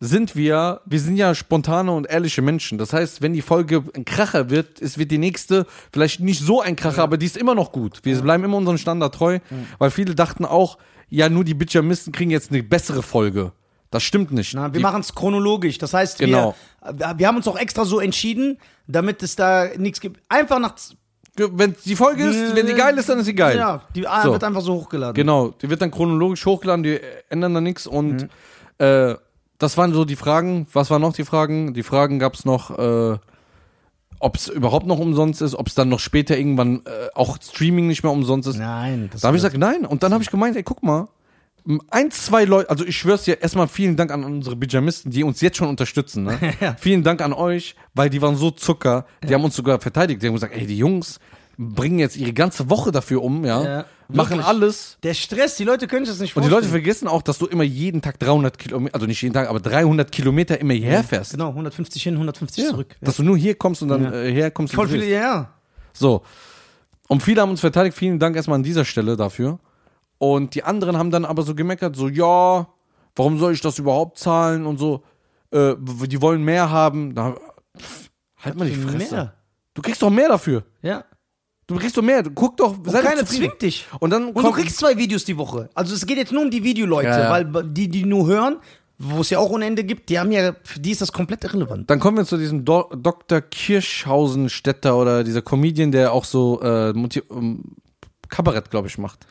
[0.00, 2.76] sind wir, wir sind ja spontane und ehrliche Menschen.
[2.78, 6.60] Das heißt, wenn die Folge ein Kracher wird, es wird die nächste vielleicht nicht so
[6.60, 8.00] ein Kracher, aber die ist immer noch gut.
[8.02, 9.38] Wir bleiben immer unserem Standard treu,
[9.78, 10.78] weil viele dachten auch,
[11.08, 13.52] ja, nur die Bitchamisten kriegen jetzt eine bessere Folge.
[13.92, 14.54] Das stimmt nicht.
[14.54, 15.78] Na, wir machen es chronologisch.
[15.78, 16.54] Das heißt, Genau.
[16.92, 20.20] wir, wir haben uns auch extra so entschieden, damit es da nichts gibt.
[20.28, 20.74] Einfach nach.
[21.36, 23.56] wenn die Folge ist, wenn die geil ist, dann ist sie geil.
[23.56, 24.32] Ja, die So.
[24.32, 25.14] wird einfach so hochgeladen.
[25.14, 26.98] Genau, die wird dann chronologisch hochgeladen, die
[27.30, 27.92] ändern da nichts Mhm.
[27.96, 28.28] und
[28.78, 29.14] äh,
[29.58, 30.66] das waren so die Fragen.
[30.72, 31.72] Was waren noch die Fragen?
[31.74, 33.16] Die Fragen gab es noch, äh,
[34.18, 37.86] ob es überhaupt noch umsonst ist, ob es dann noch später irgendwann äh, auch Streaming
[37.86, 38.56] nicht mehr umsonst ist.
[38.58, 39.84] Nein, das Da habe ich gesagt, nein.
[39.84, 41.08] Und dann habe ich gemeint, ey, guck mal,
[41.90, 45.40] ein, zwei Leute, also ich schwör's dir, erstmal vielen Dank an unsere Bijamisten, die uns
[45.40, 46.24] jetzt schon unterstützen.
[46.24, 46.38] Ne?
[46.60, 46.76] Ja.
[46.78, 50.22] Vielen Dank an euch, weil die waren so Zucker, die haben uns sogar verteidigt.
[50.22, 51.20] Die haben gesagt, ey, die Jungs
[51.58, 54.46] bringen jetzt ihre ganze Woche dafür um, ja, Ja, machen wirklich.
[54.46, 54.98] alles.
[55.02, 56.72] Der Stress, die Leute können sich das nicht Und die vorstellen.
[56.72, 59.60] Leute vergessen auch, dass du immer jeden Tag 300 Kilometer, also nicht jeden Tag, aber
[59.60, 61.32] 300 Kilometer immer hierher fährst.
[61.32, 62.70] Genau, 150 hin, 150 Ja.
[62.70, 62.96] zurück.
[63.00, 63.06] Ja.
[63.06, 64.12] Dass du nur hier kommst und dann Ja.
[64.12, 64.74] äh, herkommst.
[64.74, 65.52] Voll viele, ja.
[65.92, 66.22] So.
[67.08, 67.96] Und viele haben uns verteidigt.
[67.96, 69.58] Vielen Dank erstmal an dieser Stelle dafür.
[70.22, 72.68] Und die anderen haben dann aber so gemeckert, so, ja,
[73.16, 75.02] warum soll ich das überhaupt zahlen und so.
[75.50, 75.74] Äh,
[76.06, 77.12] die wollen mehr haben.
[77.16, 77.34] Da,
[77.76, 78.08] pff,
[78.38, 79.14] halt mal die Fresse.
[79.16, 79.34] mehr.
[79.74, 80.62] Du kriegst doch mehr dafür.
[80.80, 81.02] Ja.
[81.66, 82.22] Du kriegst doch mehr.
[82.22, 83.88] Guck doch, sei doch Keiner zwingt dich.
[83.98, 85.70] Und dann Und du kriegst zwei Videos die Woche.
[85.74, 87.52] Also es geht jetzt nur um die Videoleute, Ja, ja.
[87.52, 88.58] weil die, die nur hören,
[88.98, 91.42] wo es ja auch ohne Ende gibt, die haben ja, für die ist das komplett
[91.42, 91.90] irrelevant.
[91.90, 93.40] Dann kommen wir zu diesem Do Dr.
[93.40, 97.64] Kirschhausen-Städter oder dieser Comedian, der auch so äh, ähm,
[98.28, 99.26] Kabarett, glaube ich, macht.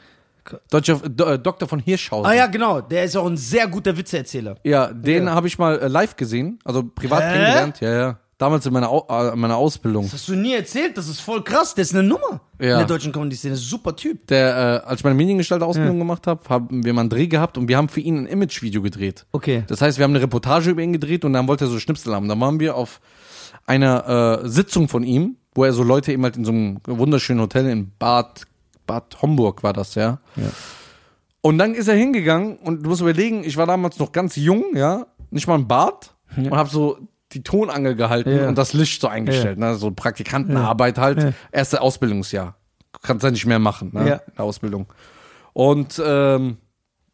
[0.69, 1.67] Deutscher, Do, äh, Dr.
[1.67, 2.29] von Hirschhausen.
[2.29, 4.55] Ah ja, genau, der ist auch ein sehr guter Witzeerzähler.
[4.63, 5.35] Ja, den Ja.
[5.35, 7.31] habe ich mal äh, live gesehen, also privat Hä?
[7.33, 7.79] kennengelernt.
[7.81, 8.17] Ja, ja.
[8.37, 10.05] Damals in meiner, Au äh, meiner Ausbildung.
[10.05, 12.71] Das hast du nie erzählt, das ist voll krass, der ist eine Nummer Ja.
[12.73, 14.25] in der deutschen Comedy-Szene, super Typ.
[14.27, 17.67] Der, äh, als ich meine Mediengestalter-Ausbildung gemacht habe, haben wir mal einen Dreh gehabt und
[17.67, 19.27] wir haben für ihn ein Image-Video gedreht.
[19.31, 19.63] Okay.
[19.67, 22.15] Das heißt, wir haben eine Reportage über ihn gedreht und dann wollte er so Schnipsel
[22.15, 22.27] haben.
[22.27, 22.99] Dann waren wir auf
[23.67, 27.41] einer äh, Sitzung von ihm, wo er so Leute eben halt in so einem wunderschönen
[27.41, 28.41] Hotel in Bad,
[28.91, 30.19] Bad Homburg war das, ja.
[31.41, 34.75] Und dann ist er hingegangen und du musst überlegen, ich war damals noch ganz jung,
[34.75, 36.97] ja, nicht mal ein Bart und habe so
[37.31, 38.47] die Tonangel gehalten Ja.
[38.49, 42.55] und das Licht so eingestellt, ne, so Praktikantenarbeit halt, erste Ausbildungsjahr.
[43.01, 44.15] Kannst ja nicht mehr machen, ne, Ja.
[44.17, 44.87] in der Ausbildung.
[45.53, 46.57] Und ähm,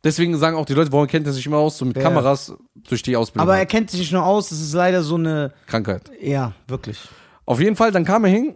[0.03, 2.01] deswegen sagen auch die Leute, warum kennt er sich immer aus, so mit Ja.
[2.03, 3.43] Kameras durch die Ausbildung.
[3.43, 3.69] Aber er halt.
[3.69, 6.09] kennt sich nicht nur aus, das ist leider so eine, Krankheit.
[6.19, 6.99] ja, wirklich.
[7.45, 8.55] Auf jeden Fall, dann kam er hin,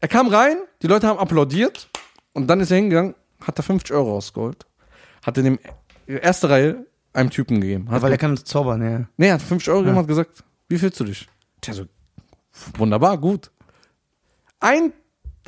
[0.00, 1.88] er kam rein, die Leute haben applaudiert
[2.32, 4.66] und dann ist er hingegangen, hat er 50 Euro rausgeholt,
[5.24, 5.58] hat in dem
[6.06, 7.90] erste Reihe einem Typen gegeben.
[7.90, 9.06] Hat Weil er kann zaubern, ja.
[9.16, 11.28] Nee, er hat 50 Euro gegeben und hat gesagt, wie fühlst du dich?
[11.66, 11.84] Der so,
[12.76, 13.50] wunderbar, gut.
[14.60, 14.92] Ein,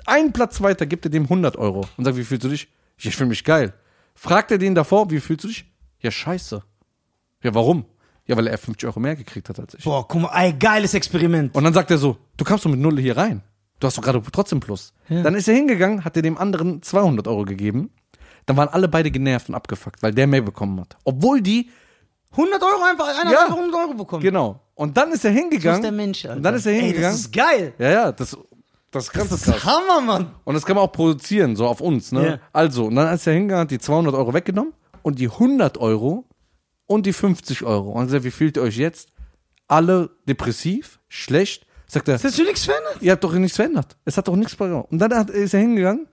[0.07, 2.69] ein Platz weiter gibt er dem 100 Euro und sagt, wie fühlst du dich?
[2.99, 3.73] Ja, Ich fühle mich geil.
[4.15, 5.65] Fragt er den davor, wie fühlst du dich?
[6.01, 6.63] Ja, scheiße.
[7.43, 7.85] Ja, warum?
[8.27, 9.85] Ja, weil er 50 Euro mehr gekriegt hat als ich.
[9.85, 11.55] Boah, guck mal, ey, geiles Experiment.
[11.55, 13.43] Und dann sagt er so, du kamst doch mit Null hier rein.
[13.81, 14.93] Du hast doch gerade trotzdem Plus.
[15.09, 17.91] Dann ist er hingegangen, hat er dem anderen 200 Euro gegeben.
[18.47, 20.97] Dann waren alle beide genervt und abgefuckt, weil der mehr bekommen hat.
[21.05, 21.71] Obwohl die
[22.33, 23.39] 100 Euro einfach, einer Ja.
[23.39, 24.23] hat einfach 100 Euro bekommen.
[24.23, 24.61] Genau.
[24.75, 25.81] Und dann ist er So hingegangen.
[25.81, 26.37] ist der Mensch, Alter.
[26.37, 27.11] Und dann ist er Ey, hingegangen.
[27.11, 27.75] das ist geil.
[27.79, 28.31] ja, ja, das,
[28.91, 29.33] das ist Das krass.
[29.33, 30.31] ist Hammer, Mann.
[30.45, 32.27] Und das kann man auch produzieren, so auf uns, ne?
[32.27, 32.39] Ja.
[32.53, 36.25] Also, und dann ist er hingegangen, hat die 200 Euro weggenommen und die 100 Euro
[36.87, 37.93] und die 50 Euro.
[37.93, 39.09] Und er sagt, wie fühlt ihr euch jetzt?
[39.67, 41.67] alle depressiv, schlecht.
[41.87, 42.97] Sagt er, Das hast du nichts verändert?
[43.01, 43.97] ihr habt doch nichts verändert.
[44.05, 44.91] Es hat doch nichts verändert.
[44.91, 46.07] Und dann hat, ist er hingegangen,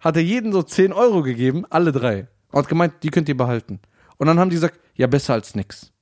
[0.00, 2.26] hat er jeden so 10 Euro gegeben, alle drei.
[2.50, 3.80] Und hat gemeint, die könnt ihr behalten.
[4.18, 5.92] Und dann haben die gesagt, ja, besser als nix.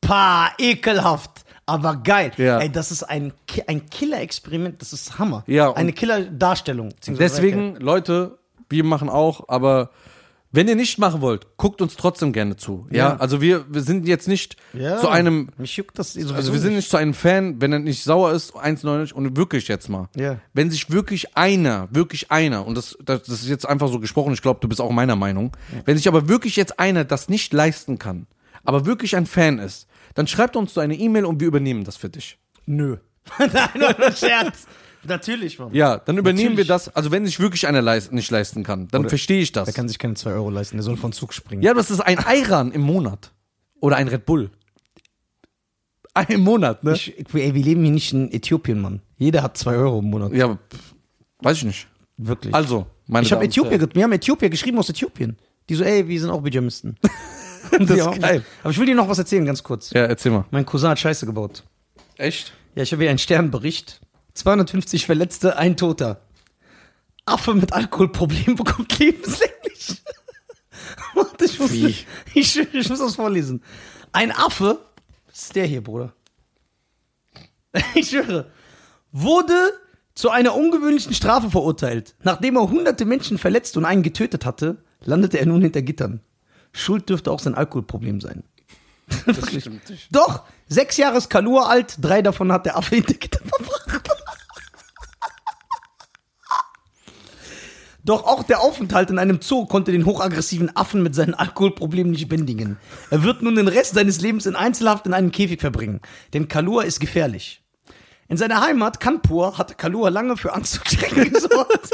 [0.00, 1.44] Pah, ekelhaft.
[1.64, 2.32] Aber geil.
[2.36, 2.58] Ja.
[2.58, 4.82] Ey, das ist ein, Ki- ein Killer-Experiment.
[4.82, 5.44] Das ist Hammer.
[5.46, 6.92] Ja, Eine Killer-Darstellung.
[7.06, 9.90] Deswegen, Leute, wir machen auch, aber
[10.52, 12.86] wenn ihr nicht machen wollt, guckt uns trotzdem gerne zu.
[12.90, 13.16] Ja, Ja.
[13.16, 14.98] also wir, wir sind jetzt nicht Ja.
[15.00, 17.78] zu einem, Mich juckt das sowieso also wir sind nicht zu einem Fan, wenn er
[17.78, 20.08] nicht sauer ist, 1,99 und wirklich jetzt mal.
[20.16, 20.38] Ja.
[20.52, 24.32] Wenn sich wirklich einer, wirklich einer, und das, das, das ist jetzt einfach so gesprochen,
[24.34, 27.52] ich glaube, du bist auch meiner Meinung, wenn sich aber wirklich jetzt einer das nicht
[27.52, 28.26] leisten kann,
[28.64, 31.96] aber wirklich ein Fan ist, dann schreibt uns so eine E-Mail und wir übernehmen das
[31.96, 32.38] für dich.
[32.66, 32.98] Nö.
[33.38, 34.66] Nein, nur ein Scherz.
[35.04, 35.74] Natürlich, Mann.
[35.74, 36.68] Ja, dann übernehmen Natürlich.
[36.68, 39.64] wir das, also wenn sich wirklich einer leist, nicht leisten kann, dann verstehe ich das.
[39.66, 40.76] Der kann sich keine 2 Euro leisten.
[40.76, 41.62] Der soll von Zug springen.
[41.62, 43.32] Ja, aber das ist ein Ayran im Monat.
[43.80, 44.50] Oder ein Red Bull.
[46.14, 46.92] Ein Monat, ne?
[46.92, 49.00] Ich, ey, wir leben hier nicht in Äthiopien, Mann.
[49.16, 50.32] Jeder hat 2 Euro im Monat.
[50.34, 50.94] ja, pff,
[51.38, 51.88] weiß ich nicht.
[52.18, 52.54] Wirklich.
[52.54, 55.38] Also, meine ich habe Äthiopier, ge- wir haben Äthiopier geschrieben aus Äthiopien.
[55.70, 56.96] Die so, ey, wir sind auch Pyjamisten.
[57.70, 58.44] das ist geil.
[58.62, 59.90] Aber ich will dir noch was erzählen, ganz kurz.
[59.94, 60.44] Ja, erzähl mal.
[60.50, 61.64] Mein Cousin hat Scheiße gebaut.
[62.18, 62.52] Echt?
[62.74, 64.00] Ja, ich habe hier einen Sternbericht.
[64.34, 66.22] 250 Verletzte, ein Toter.
[67.24, 70.02] Affe mit Alkoholproblem bekommt lebenslänglich.
[71.14, 71.72] Warte, ich muss,
[72.34, 73.62] ich, ich muss das vorlesen.
[74.12, 74.78] Ein Affe,
[75.28, 76.12] das ist der hier, Bruder.
[77.94, 78.50] Ich schwöre,
[79.12, 79.54] wurde
[80.14, 82.14] zu einer ungewöhnlichen Strafe verurteilt.
[82.22, 86.20] Nachdem er hunderte Menschen verletzt und einen getötet hatte, landete er nun hinter Gittern.
[86.72, 88.44] Schuld dürfte auch sein Alkoholproblem sein.
[89.26, 90.08] Das stimmt nicht.
[90.10, 94.10] Doch, sechs Jahre ist Kalur alt, drei davon hat der Affe hinter Gittern verbracht.
[98.04, 102.28] Doch auch der Aufenthalt in einem Zoo konnte den hochaggressiven Affen mit seinen Alkoholproblemen nicht
[102.28, 102.76] bändigen.
[103.10, 106.00] Er wird nun den Rest seines Lebens in Einzelhaft in einem Käfig verbringen.
[106.32, 107.62] Denn Kalur ist gefährlich.
[108.28, 111.90] In seiner Heimat Kanpur hatte Kalur lange für Angst und Schrecken gesorgt.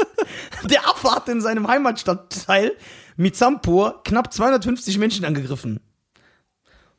[0.63, 2.71] Der Affe hatte in seinem Heimatstadtteil
[3.15, 5.79] Mizampur knapp 250 Menschen angegriffen.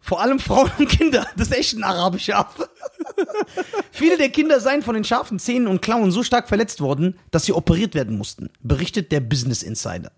[0.00, 1.26] Vor allem Frauen und Kinder.
[1.36, 2.68] Das ist echt ein arabischer Affe.
[3.90, 7.44] Viele der Kinder seien von den scharfen Zähnen und Klauen so stark verletzt worden, dass
[7.44, 10.12] sie operiert werden mussten, berichtet der Business Insider.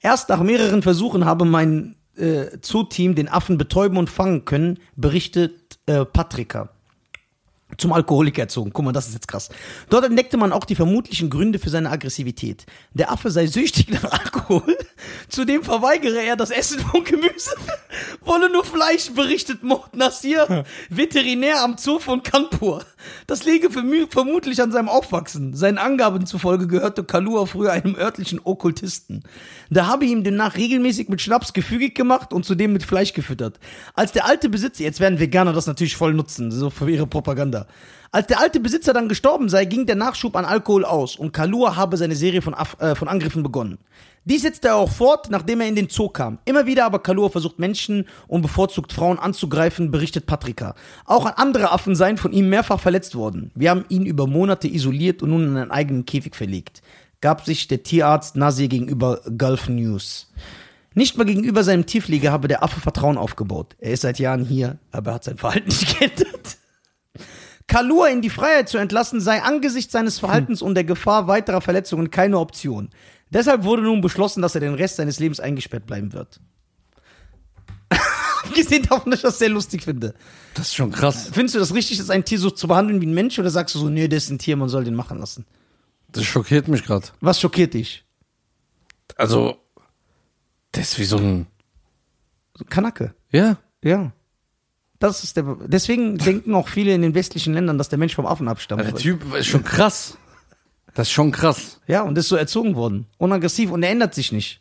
[0.00, 5.78] Erst nach mehreren Versuchen habe mein äh, Zoo-Team den Affen betäuben und fangen können, berichtet
[5.86, 6.70] äh, Patrika
[7.76, 8.72] zum Alkoholiker erzogen.
[8.72, 9.50] Guck mal, das ist jetzt krass.
[9.90, 12.64] Dort entdeckte man auch die vermutlichen Gründe für seine Aggressivität.
[12.94, 14.76] Der Affe sei süchtig nach Alkohol.
[15.28, 17.50] Zudem verweigere er das Essen von Gemüse.
[18.24, 22.84] Wolle nur Fleisch, berichtet Mord Nassir, Veterinär am Zoo von Kanpur.
[23.26, 25.54] Das liege vermutlich an seinem Aufwachsen.
[25.54, 29.22] Seinen Angaben zufolge gehörte Kalua früher einem örtlichen Okkultisten.
[29.70, 33.58] Da habe ihm demnach regelmäßig mit Schnaps gefügig gemacht und zudem mit Fleisch gefüttert.
[33.94, 37.57] Als der alte Besitzer, jetzt werden Veganer das natürlich voll nutzen, so für ihre Propaganda.
[38.10, 41.76] Als der alte Besitzer dann gestorben sei, ging der Nachschub an Alkohol aus und Kalua
[41.76, 43.78] habe seine Serie von, Aff äh, von Angriffen begonnen.
[44.24, 46.38] Dies setzte er auch fort, nachdem er in den Zoo kam.
[46.44, 50.74] Immer wieder aber Kalua versucht Menschen und bevorzugt Frauen anzugreifen, berichtet Patrika.
[51.06, 53.50] Auch andere Affen seien von ihm mehrfach verletzt worden.
[53.54, 56.82] Wir haben ihn über Monate isoliert und nun in einen eigenen Käfig verlegt.
[57.20, 60.30] Gab sich der Tierarzt Nasir gegenüber Gulf News.
[60.94, 63.76] Nicht mal gegenüber seinem Tieflieger habe der Affe Vertrauen aufgebaut.
[63.78, 66.58] Er ist seit Jahren hier, aber er hat sein Verhalten nicht geändert.
[67.68, 72.10] Kalua in die Freiheit zu entlassen, sei angesichts seines Verhaltens und der Gefahr weiterer Verletzungen
[72.10, 72.90] keine Option.
[73.30, 76.40] Deshalb wurde nun beschlossen, dass er den Rest seines Lebens eingesperrt bleiben wird.
[78.44, 80.14] Abgesehen davon, dass ich das sehr lustig finde.
[80.54, 81.30] Das ist schon krass.
[81.32, 83.74] Findest du das richtig, dass ein Tier so zu behandeln wie ein Mensch oder sagst
[83.74, 85.44] du so, nee, das ist ein Tier, man soll den machen lassen?
[86.10, 87.06] Das schockiert mich gerade.
[87.20, 88.04] Was schockiert dich?
[89.16, 89.58] Also,
[90.72, 91.46] das ist wie so ein.
[92.56, 93.14] So Kanacke.
[93.30, 93.58] Ja.
[93.82, 94.12] Ja.
[94.98, 95.56] Das ist der.
[95.66, 98.84] Deswegen denken auch viele in den westlichen Ländern, dass der Mensch vom Affen abstammt.
[98.84, 100.18] Der Typ ist schon krass.
[100.94, 101.80] Das ist schon krass.
[101.86, 103.06] Ja, und ist so erzogen worden.
[103.18, 104.60] Unaggressiv und er ändert sich nicht.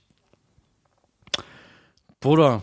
[2.19, 2.61] Bruder.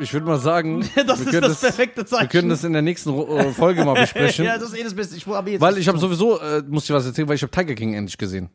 [0.00, 2.22] Ich würde mal sagen, Das wir ist können das perfekte Zeichen.
[2.24, 4.44] Wir können das in der nächsten äh, Folge mal besprechen.
[4.44, 5.16] ja, das ist eh das Beste.
[5.16, 5.60] Ich jetzt.
[5.60, 8.18] weil ich habe sowieso, äh, muss ich was erzählen, weil ich habe Tiger King endlich
[8.18, 8.50] gesehen.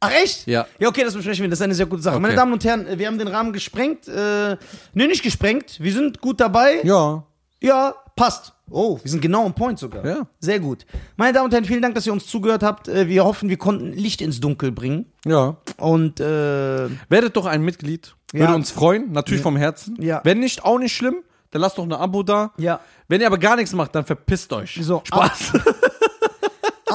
[0.00, 0.46] Ach echt?
[0.46, 0.66] Ja.
[0.78, 1.48] Ja, okay, das besprechen wir.
[1.50, 2.16] Das ist eine sehr gute Sache.
[2.16, 2.22] Okay.
[2.22, 4.06] Meine Damen und Herren, wir haben den Rahmen gesprengt.
[4.08, 4.56] Äh,
[4.94, 5.78] nee, nicht gesprengt.
[5.80, 6.80] Wir sind gut dabei.
[6.84, 7.24] Ja.
[7.62, 8.52] Ja, passt.
[8.68, 10.04] Oh, wir sind genau on point sogar.
[10.04, 10.26] Ja.
[10.40, 10.84] Sehr gut.
[11.16, 12.88] Meine Damen und Herren, vielen Dank, dass ihr uns zugehört habt.
[12.88, 15.06] Äh, Wir hoffen, wir konnten Licht ins Dunkel bringen.
[15.24, 15.56] Ja.
[15.78, 18.14] Und äh, Werdet doch ein Mitglied.
[18.32, 18.54] Würde Ja.
[18.54, 19.96] uns freuen, natürlich vom Herzen.
[20.02, 20.20] Ja.
[20.24, 21.16] Wenn nicht, auch nicht schlimm.
[21.52, 22.52] Dann lasst doch ein Abo da.
[22.58, 24.78] ja, Wenn ihr aber gar nichts macht, dann verpisst euch.
[24.82, 25.52] So, Spaß.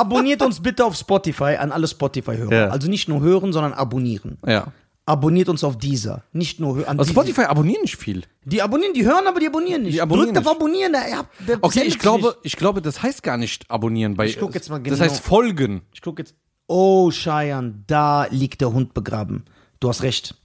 [0.01, 2.53] abonniert uns bitte auf Spotify an alle Spotify-Hörer.
[2.53, 2.67] Ja.
[2.69, 4.37] Also nicht nur hören, sondern abonnieren.
[4.45, 4.67] ja.
[5.05, 6.23] abonniert uns auf dieser.
[6.31, 7.11] Nicht nur hö- an Also.
[7.11, 8.23] Spotify abonnieren nicht viel.
[8.45, 9.93] Die abonnieren, die hören, aber die abonnieren nicht.
[9.95, 10.61] Die abonnieren Drückt auf nicht.
[10.61, 10.93] Abonnieren.
[10.93, 12.37] Da, ja, der Okay, ich glaube, nicht.
[12.43, 14.25] ich glaube, das heißt gar nicht abonnieren bei.
[14.27, 15.03] Ich guck jetzt mal Das genau.
[15.11, 15.81] heißt folgen.
[15.93, 16.35] Ich gucke jetzt.
[16.67, 19.43] Oh, Cheyenne, da liegt der Hund begraben.
[19.81, 20.35] Du hast recht.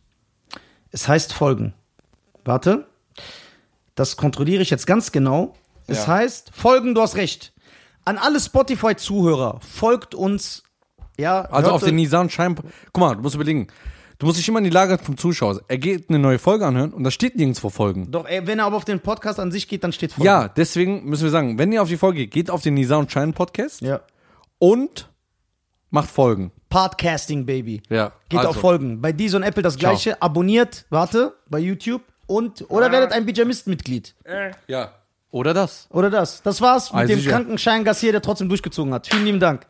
[0.91, 1.75] Es heißt folgen.
[2.45, 2.87] Warte.
[3.95, 5.55] Das kontrolliere ich jetzt ganz genau.
[5.87, 6.15] Es Ja.
[6.15, 7.53] heißt folgen, du hast recht.
[8.07, 10.63] An alle Spotify-Zuhörer, folgt uns.
[11.19, 12.55] Ja, Also auf den Nisan Schein.
[12.93, 13.67] Guck mal, du musst überlegen.
[14.19, 15.61] Du musst dich immer in die Lage vom Zuschauer.
[15.69, 18.11] Er geht eine neue Folge anhören und da steht nirgendwo Folgen.
[18.11, 20.25] Doch, ey, wenn er aber auf den Podcast an sich geht, dann steht folgen.
[20.27, 22.97] Ja, deswegen müssen wir sagen, wenn ihr auf die Folge geht, geht auf den Nisa
[22.97, 24.01] und Schein Podcast Ja.
[24.59, 25.11] und
[25.91, 26.51] macht Folgen.
[26.71, 27.83] Podcasting, Baby.
[27.91, 28.13] Ja.
[28.31, 28.51] Geht also.
[28.51, 29.03] auf Folgen.
[29.03, 29.91] Bei Dies und Apple das Ciao.
[29.91, 30.21] gleiche.
[30.23, 34.15] Abonniert, warte, bei YouTube und oder werdet ein Bijamist-Mitglied.
[34.67, 34.93] Ja.
[35.37, 35.87] Oder das.
[35.91, 36.41] Oder das.
[36.43, 37.33] Das war's mit Also dem sicher.
[37.33, 39.07] kranken Scheingassier, der trotzdem durchgezogen hat.
[39.07, 39.67] Vielen lieben Dank.